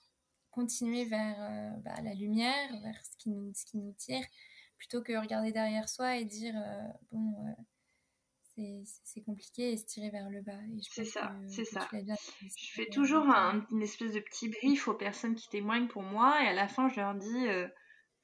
[0.50, 3.30] continuer vers bah, la lumière, vers ce qui
[3.78, 4.24] nous tire,
[4.78, 6.54] plutôt que regarder derrière soi et dire,
[7.10, 7.56] bon
[9.04, 10.58] c'est compliqué et se tirer vers le bas.
[10.80, 11.86] C'est ça, c'est ça.
[11.92, 16.48] je fais toujours une espèce de petit brief aux personnes qui témoignent pour moi et
[16.48, 17.68] à la fin je leur dis euh,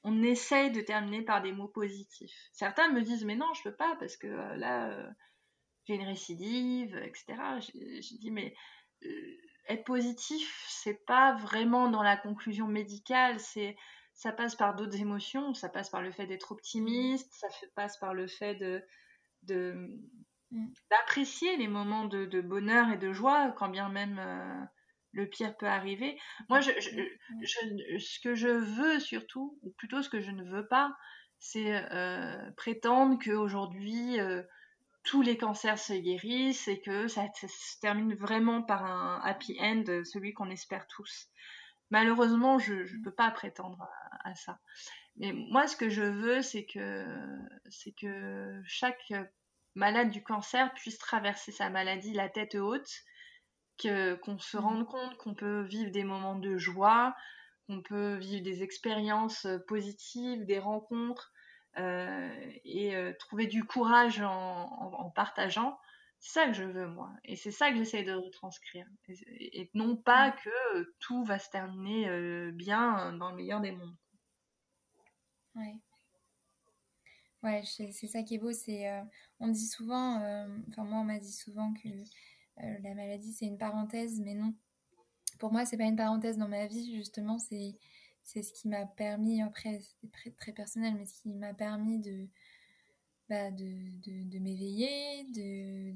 [0.03, 2.35] on essaye de terminer par des mots positifs.
[2.51, 5.09] Certains me disent mais non je peux pas parce que euh, là euh,
[5.85, 7.35] j'ai une récidive, etc.
[7.61, 8.55] Je dis mais
[9.67, 13.75] être positif c'est pas vraiment dans la conclusion médicale, c'est
[14.23, 18.13] ça passe par d'autres émotions, ça passe par le fait d'être optimiste, ça passe par
[18.13, 18.83] le fait de
[20.53, 20.67] Mm.
[20.91, 24.65] d'apprécier les moments de, bonheur et de joie, quand bien même euh,
[25.11, 26.19] le pire peut arriver.
[26.47, 26.69] Moi, je,
[27.49, 30.95] ce que je veux surtout, ou plutôt ce que je ne veux pas,
[31.39, 34.43] c'est euh, prétendre qu'aujourd'hui, euh,
[35.03, 39.83] tous les cancers se guérissent et que ça, se termine vraiment par un happy end,
[40.05, 41.29] celui qu'on espère tous.
[41.93, 43.01] Malheureusement, je ne mm.
[43.03, 43.87] peux pas prétendre
[44.23, 44.59] à, ça.
[45.17, 47.05] Mais moi, ce que je veux, c'est que,
[47.69, 49.13] c'est que chaque
[49.75, 52.89] malade du cancer puisse traverser sa maladie la tête haute,
[53.77, 54.59] que qu'on se mmh.
[54.59, 57.15] rende compte qu'on peut vivre des moments de joie,
[57.67, 61.31] qu'on peut vivre des expériences euh, positives, des rencontres
[61.77, 62.29] euh,
[62.65, 65.77] et euh, trouver du courage en, partageant.
[66.25, 69.97] C'est ça que je veux moi, et c'est ça que j'essaie de retranscrire, et, non
[69.97, 70.35] pas mmh.
[70.41, 73.97] que tout va se terminer bien dans le meilleur des mondes.
[75.55, 75.81] Ouais.
[77.43, 78.53] Ouais, c'est ça qui est beau.
[78.53, 79.01] C'est, euh,
[79.41, 83.45] on dit souvent, euh, enfin moi on m'a dit souvent que euh, la maladie c'est
[83.45, 84.55] une parenthèse, mais non.
[85.39, 87.37] Pour moi c'est pas une parenthèse dans ma vie justement.
[87.39, 87.75] C'est
[88.23, 91.99] c'est ce qui m'a permis après c'est très, très personnel, mais ce qui m'a permis
[91.99, 92.29] de
[93.51, 95.93] de, m'éveiller, de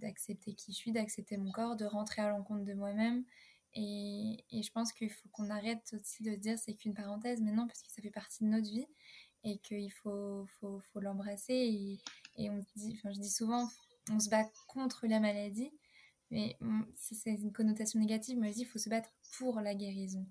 [0.00, 3.24] d'accepter qui je suis, d'accepter mon corps, de rentrer à l'encontre de moi-même.
[3.74, 7.66] Et, je pense qu'il faut qu'on arrête aussi de dire c'est qu'une parenthèse, mais non,
[7.66, 8.86] parce que ça fait partie de notre vie
[9.42, 11.54] et qu'il faut, faut, faut l'embrasser.
[11.54, 11.98] Et,
[12.36, 13.68] et, on dit, enfin, je dis souvent,
[14.10, 15.72] on se bat contre la maladie,
[16.30, 16.56] mais
[16.96, 18.38] c'est une connotation négative.
[18.38, 20.26] Moi, je dis, il faut se battre pour la guérison.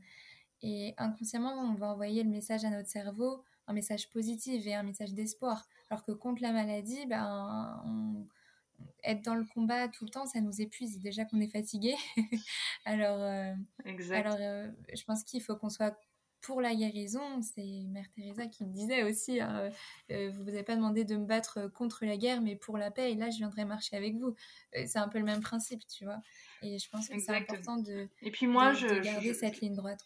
[0.61, 4.83] Et inconsciemment, on va envoyer le message à notre cerveau, un message positif et un
[4.83, 5.67] message d'espoir.
[5.93, 8.27] Alors que contre la maladie, ben,
[9.03, 10.99] être dans le combat tout le temps, ça nous épuise.
[10.99, 11.93] Déjà qu'on est fatigué.
[12.85, 13.53] alors, euh,
[14.09, 15.95] alors euh, je pense qu'il faut qu'on soit
[16.41, 19.69] pour la guérison, c'est Mère Teresa qui me disait aussi, hein,
[20.09, 23.11] euh, vous n'avez pas demandé de me battre contre la guerre, mais pour la paix,
[23.11, 24.35] et là, je viendrai marcher avec vous.
[24.73, 26.21] C'est un peu le même principe, tu vois.
[26.63, 30.01] Et je pense que c'est important de, et puis moi, je, garder cette ligne droite.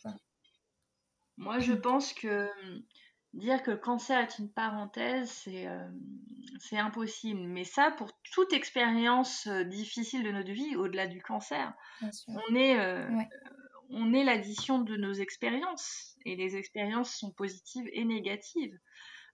[1.38, 2.50] Moi, je pense que
[3.38, 5.48] dire que le cancer est une parenthèse,
[6.60, 7.42] c'est impossible.
[7.42, 11.74] Mais ça, pour toute expérience difficile de notre vie, au-delà du cancer,
[12.28, 12.78] on est,
[13.90, 16.18] on est l'addition de nos expériences.
[16.26, 18.78] Et les expériences sont positives et négatives.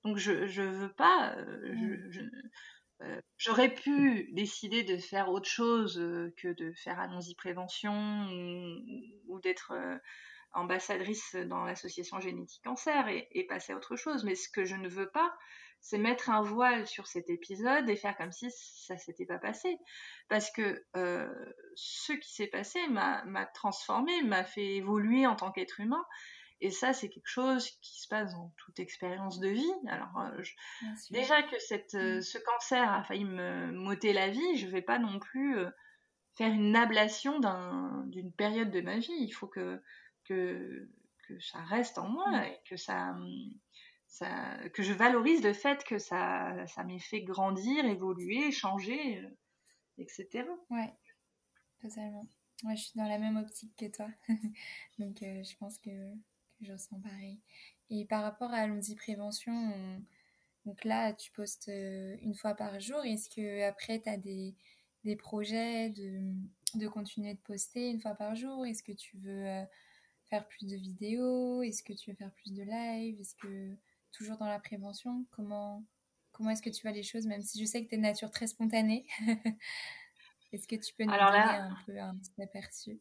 [0.04, 1.36] Donc je ne veux pas,
[3.04, 8.30] euh, j'aurais pu décider de faire autre chose euh, que de faire Allons-y Prévention
[9.28, 9.97] ou, d'être euh,
[10.54, 14.24] ambassadrice dans l'association Génétique Cancer et, passer à autre chose.
[14.24, 15.34] Mais ce que je ne veux pas,
[15.82, 19.78] c'est mettre un voile sur cet épisode et faire comme si ça s'était pas passé.
[20.30, 20.84] Parce que
[21.76, 26.06] ce qui s'est passé m'a transformé, m'a fait évoluer en tant qu'être humain.
[26.64, 29.74] Et ça, c'est quelque chose qui se passe dans toute expérience de vie.
[29.89, 30.41] Alors, euh,
[31.12, 32.22] déjà que cette, euh, mmh.
[32.22, 35.70] ce cancer a failli me m'ôter la vie, je ne vais pas non plus euh,
[36.38, 37.41] faire une ablation
[38.06, 39.12] d'une période de ma vie.
[39.12, 39.82] Il faut que,
[40.24, 40.90] que,
[41.28, 42.44] que ça reste en moi mmh.
[42.46, 43.16] et que ça,
[44.08, 49.22] ça, que je valorise le fait que ça, ça m'ait fait grandir, évoluer, changer,
[49.98, 50.46] etc.
[50.70, 50.94] Ouais,
[51.82, 52.28] totalement.
[52.64, 54.08] Ouais, je suis dans la même optique que toi.
[55.00, 55.92] Donc, je pense que
[56.62, 57.40] je ressens pareil.
[57.90, 60.02] Et par rapport à l'on prévention,
[60.66, 63.04] donc là, tu postes euh, une fois par jour.
[63.04, 64.56] Est-ce que après, tu as des,
[65.04, 66.22] des projets de,
[66.76, 68.66] de, continuer de poster une fois par jour?
[68.66, 69.64] Est-ce que tu veux euh,
[70.36, 71.62] faire plus de vidéos?
[71.64, 73.20] Est-ce que tu veux faire plus de live?
[73.20, 73.76] Est-ce que
[74.12, 75.26] toujours dans la prévention?
[75.32, 75.84] Comment,
[76.32, 77.28] comment est-ce que tu vois les choses?
[77.28, 79.06] Même si je sais que tu es de nature très spontanée.
[80.52, 83.00] est-ce que tu peux nous donner un peu un petit aperçu?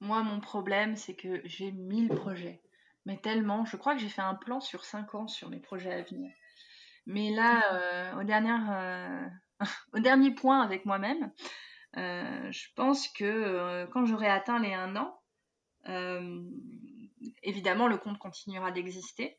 [0.00, 2.62] Moi, mon problème, c'est que j'ai mille projets
[3.08, 3.64] mais tellement.
[3.64, 6.30] Je crois que j'ai fait un plan sur 5 ans sur mes projets à venir.
[7.06, 9.26] Mais là, euh, au, dernier, euh,
[9.94, 11.32] au dernier point avec moi-même,
[11.96, 15.17] euh, je pense que quand j'aurai atteint les 1 an,
[17.42, 19.38] évidemment, le compte continuera d'exister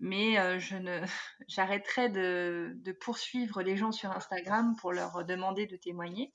[0.00, 1.00] mais euh, je ne
[1.48, 6.32] j'arrêterai de, de, poursuivre les gens sur Instagram pour leur demander de témoigner.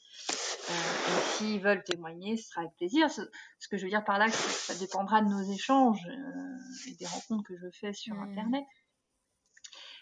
[0.69, 3.09] Euh, et s'ils veulent témoigner, ce sera avec plaisir.
[3.09, 3.21] Ce,
[3.69, 6.95] que je veux dire par là, c'est que ça dépendra de nos échanges euh, et
[6.95, 8.29] des rencontres que je fais sur mmh.
[8.29, 8.63] Internet.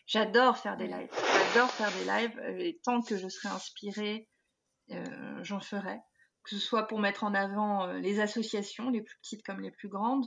[0.06, 1.12] J'adore faire des lives.
[1.54, 2.60] J'adore faire des lives.
[2.60, 4.28] Et tant que je serai inspirée,
[5.43, 6.00] j'en ferai.
[6.50, 9.88] Que ce soit pour mettre en avant les associations, les plus petites comme les plus
[9.88, 10.26] grandes,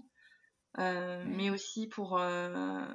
[0.79, 2.87] euh, mais aussi pour euh,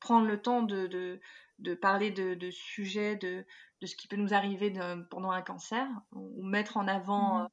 [0.00, 1.20] prendre le temps de, de,
[1.58, 3.44] de parler de, de, sujets, de,
[3.80, 4.72] de ce qui peut nous arriver
[5.10, 7.42] pendant un cancer, ou mettre en avant mmh.
[7.42, 7.48] euh,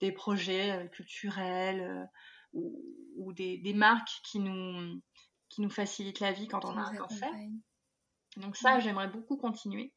[0.00, 2.08] des projets culturels
[2.52, 2.82] ou,
[3.16, 5.00] ou des, des, marques qui nous,
[5.48, 7.30] qui nous facilitent la vie quand on a un cancer.
[8.38, 9.92] Donc ça, j'aimerais beaucoup continuer.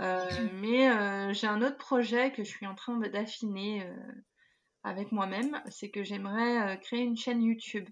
[0.00, 4.12] Euh, mais euh, j'ai un autre projet que je suis en train d'affiner euh,
[4.84, 7.88] avec moi-même, c'est que j'aimerais créer une chaîne YouTube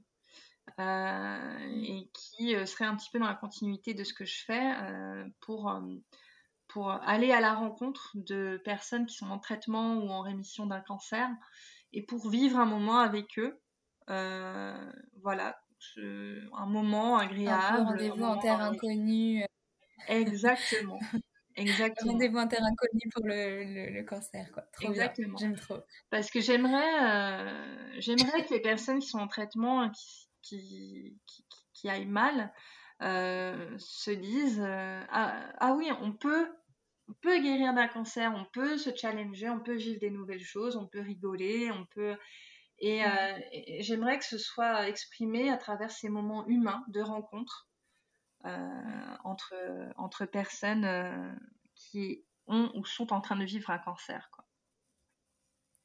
[0.78, 4.44] euh, et qui euh, serait un petit peu dans la continuité de ce que je
[4.44, 5.72] fais euh, pour
[6.68, 10.80] pour aller à la rencontre de personnes qui sont en traitement ou en rémission d'un
[10.80, 11.28] cancer
[11.92, 13.60] et pour vivre un moment avec eux.
[14.06, 15.60] voilà,
[15.96, 17.80] un moment agréable.
[17.80, 19.44] Un rendez-vous en terre inconnue.
[20.06, 21.00] Exactement.
[21.56, 22.12] Exactement.
[22.12, 24.62] Rendez-vous en terre inconnue pour le, le, cancer, quoi.
[24.72, 25.36] Trop Exactement.
[25.38, 25.78] J'aime trop.
[26.08, 31.16] Parce que j'aimerais, j'aimerais que les personnes qui sont en traitement, qui, qui,
[31.72, 32.52] qui, aillent mal
[33.02, 36.48] euh, se disent euh, ah, ah, oui, on peut,
[37.08, 40.76] on peut guérir d'un cancer, on peut se challenger, on peut vivre des nouvelles choses,
[40.76, 42.16] on peut rigoler, on peut.
[42.78, 43.38] Et, euh,
[43.80, 47.68] j'aimerais que ce soit exprimé à travers ces moments humains de rencontre
[48.44, 49.54] entre,
[49.96, 51.38] entre personnes
[51.74, 54.30] qui ont ou sont en train de vivre un cancer.
[54.32, 54.44] Quoi.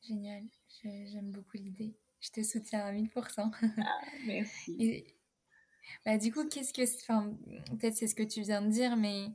[0.01, 0.43] Génial,
[0.84, 1.95] j'aime beaucoup l'idée.
[2.20, 3.51] Je te soutiens à 1000%.
[3.86, 5.06] Ah, merci.
[6.06, 6.84] bah, du coup, qu'est-ce que.
[7.01, 7.36] Enfin,
[7.72, 9.28] peut-être c'est ce que tu viens de dire, mais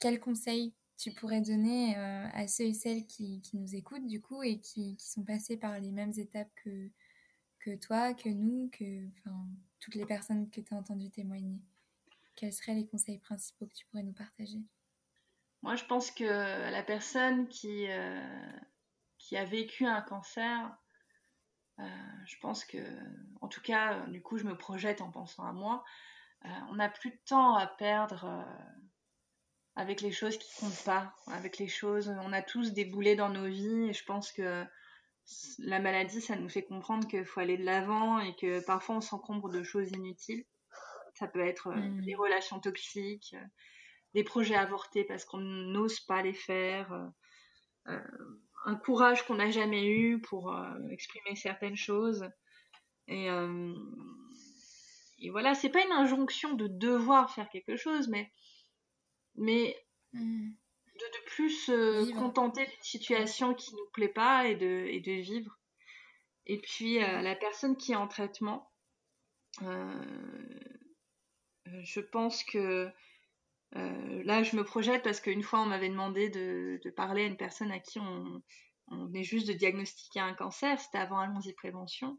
[0.00, 4.20] quel conseil tu pourrais donner euh, à ceux et celles qui, qui, nous écoutent, du
[4.20, 6.90] coup, et qui, qui, sont passés par les mêmes étapes que,
[7.58, 9.08] que toi, que nous, que
[9.80, 11.60] toutes les personnes que tu as entendu témoigner?
[12.34, 14.58] Quels seraient les conseils principaux que tu pourrais nous partager?
[15.62, 18.52] Moi, je pense que la personne qui, euh,
[19.32, 20.76] a vécu un cancer
[21.78, 21.84] euh,
[22.26, 22.78] je pense que,
[23.40, 25.84] en tout cas, euh, du coup, je me projette en pensant à moi.
[26.68, 28.44] On n'a plus de temps à perdre
[29.76, 32.12] avec les choses qui comptent pas, avec les choses.
[32.22, 34.66] On a tous des boulets dans nos vies et je pense que
[35.58, 39.00] la maladie, ça nous fait comprendre qu'il faut aller de l'avant et que parfois on
[39.00, 40.44] s'encombre de choses inutiles.
[41.14, 42.04] Ça peut être mmh.
[42.04, 43.36] des relations toxiques,
[44.14, 47.12] des projets avortés parce qu'on n'ose pas les faire
[48.64, 52.28] un courage qu'on n'a jamais eu pour euh, exprimer certaines choses.
[53.08, 53.74] Et, euh,
[55.18, 58.30] et voilà, c'est pas une injonction de devoir faire quelque chose, mais,
[59.34, 59.76] mais
[60.12, 60.50] mmh.
[60.50, 65.58] de, plus euh, contenter d'une situation qui nous plaît pas et de, et de vivre.
[66.46, 68.72] Et puis, la personne qui est en traitement,
[71.66, 72.90] je pense que
[73.72, 77.70] là, je me projette parce qu'une fois, on m'avait demandé de, parler à une personne
[77.70, 78.42] à qui on,
[78.88, 82.18] on est juste de diagnostiquer un cancer, c'était avant Allons-y Prévention.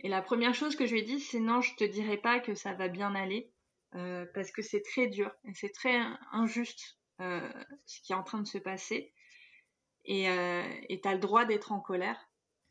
[0.00, 2.40] Et la première chose que je lui ai dit, c'est non, je te dirai pas
[2.40, 3.52] que ça va bien aller,
[3.94, 6.00] euh, parce que c'est très dur et c'est très
[6.32, 7.52] injuste euh,
[7.84, 9.12] ce qui est en train de se passer.
[10.06, 12.18] Et euh, tu as le droit d'être en colère.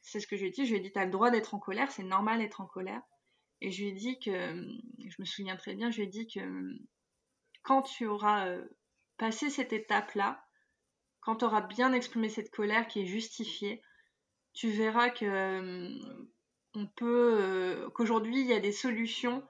[0.01, 0.65] C'est ce que je lui ai dit.
[0.65, 2.65] Je lui ai dit, tu as le droit d'être en colère, c'est normal d'être en
[2.65, 3.01] colère.
[3.61, 6.27] Et je lui ai dit que, je me souviens très bien, je lui ai dit
[6.27, 6.39] que
[7.63, 8.55] quand tu auras
[9.17, 10.43] passé cette étape-là,
[11.21, 13.81] quand tu auras bien exprimé cette colère qui est justifiée,
[14.53, 15.97] tu verras que
[16.75, 19.43] on peut euh, qu'aujourd'hui il y a des solutions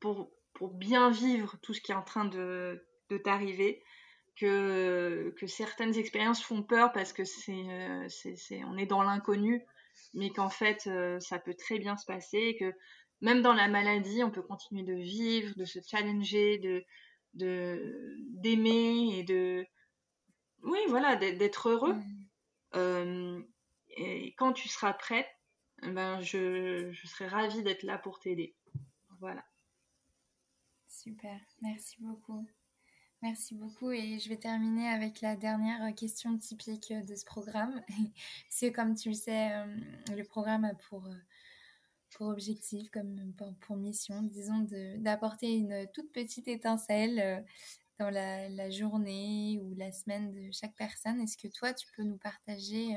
[0.00, 3.82] pour, pour bien vivre tout ce qui est en train de, de t'arriver
[4.36, 8.08] que, que certaines expériences font peur parce que c'est, euh,
[8.66, 9.62] on est dans l'inconnu
[10.14, 12.72] mais qu'en fait euh, ça peut très bien se passer que
[13.22, 16.84] même dans la maladie on peut continuer de vivre de se challenger de,
[17.34, 19.66] de d'aimer et de
[20.62, 21.94] oui voilà d'être heureux
[22.74, 23.42] mmh.
[23.96, 25.28] et quand tu seras prête
[25.82, 28.54] ben, je, je serais ravie d'être là pour t'aider.
[29.18, 29.44] Voilà.
[30.88, 32.46] Super, merci beaucoup.
[33.20, 37.82] Merci beaucoup et je vais terminer avec la dernière question typique de ce programme.
[38.48, 39.76] C'est comme tu le sais, euh,
[40.14, 41.14] le programme a pour, euh,
[42.14, 44.66] pour objectif, comme pour, mission, disons,
[44.98, 47.40] d'apporter une toute petite étincelle euh,
[47.98, 51.20] dans la, la, journée ou la semaine de chaque personne.
[51.20, 52.96] Est-ce que toi, tu peux nous partager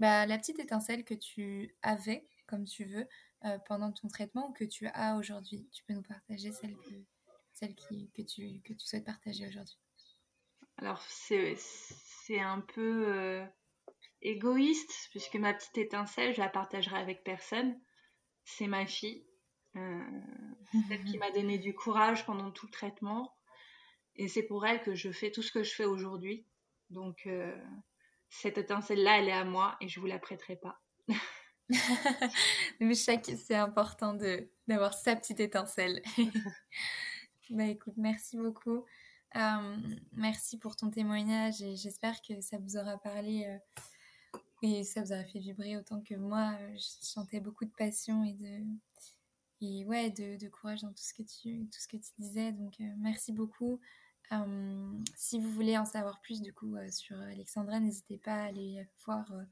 [0.00, 3.06] bah, la petite étincelle que tu avais, comme tu veux,
[3.44, 5.68] euh, pendant ton traitement ou que tu as aujourd'hui?
[5.72, 6.94] Tu peux nous partager celle que,
[7.52, 9.78] celle qui, que, tu, que tu souhaites partager aujourd'hui.
[10.78, 11.56] Alors, c'est,
[12.40, 13.44] un peu euh,
[14.22, 17.78] égoïste, puisque ma petite étincelle, je la partagerai avec personne.
[18.44, 19.26] C'est ma fille,
[19.76, 20.20] euh,
[20.88, 23.34] celle qui m'a donné du courage pendant tout le traitement.
[24.16, 26.46] Et c'est pour elle que je fais tout ce que je fais aujourd'hui.
[26.90, 27.26] Donc,
[28.28, 30.82] cette étincelle-là, elle est à moi et je vous la prêterai pas.
[32.80, 36.02] Mais chaque, c'est important de d'avoir sa petite étincelle.
[37.50, 38.84] bah écoute, merci beaucoup.
[39.36, 39.76] Euh,
[40.12, 43.58] merci pour ton témoignage et j'espère que ça vous aura parlé euh,
[44.62, 46.56] et ça vous aura fait vibrer autant que moi.
[46.60, 48.64] Euh, je sentais beaucoup de passion et de
[49.60, 52.52] et ouais de, de, courage dans tout ce que tu tout ce que tu disais.
[52.52, 53.80] Donc merci beaucoup.
[54.32, 58.44] Euh, si vous voulez en savoir plus du coup euh, sur Alexandra, n'hésitez pas à
[58.44, 59.42] aller voir euh,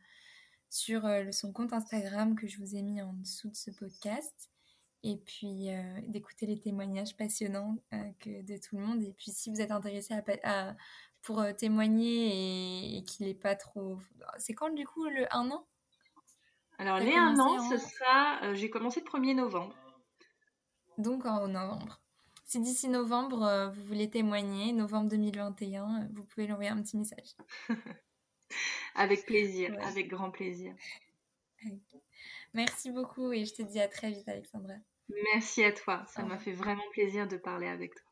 [0.71, 1.03] sur
[1.33, 4.51] son compte Instagram que je vous ai mis en dessous de ce podcast.
[5.03, 5.71] Et puis
[6.09, 7.79] d'écouter les témoignages passionnants
[8.21, 9.03] que de tout le monde.
[9.03, 10.13] Et puis si vous êtes intéressé
[10.45, 10.77] à,
[11.23, 13.99] pour témoigner et, qu'il n'est pas trop...
[14.39, 15.67] C'est quand du coup le 1 an?
[16.79, 18.55] Alors les 1 an, ce sera...
[18.55, 19.75] J'ai commencé le 1er novembre.
[20.99, 22.01] Donc en novembre.
[22.51, 26.83] Si d'ici novembre, euh, vous voulez témoigner, novembre 2021, euh, vous pouvez lui envoyer un
[26.83, 27.37] petit message.
[28.97, 30.75] avec plaisir, avec grand plaisir.
[32.53, 34.75] Merci beaucoup et je te dis à très vite, Alexandra.
[35.33, 36.05] Merci à toi.
[36.09, 38.10] Ça m'a fait vraiment plaisir de parler avec toi.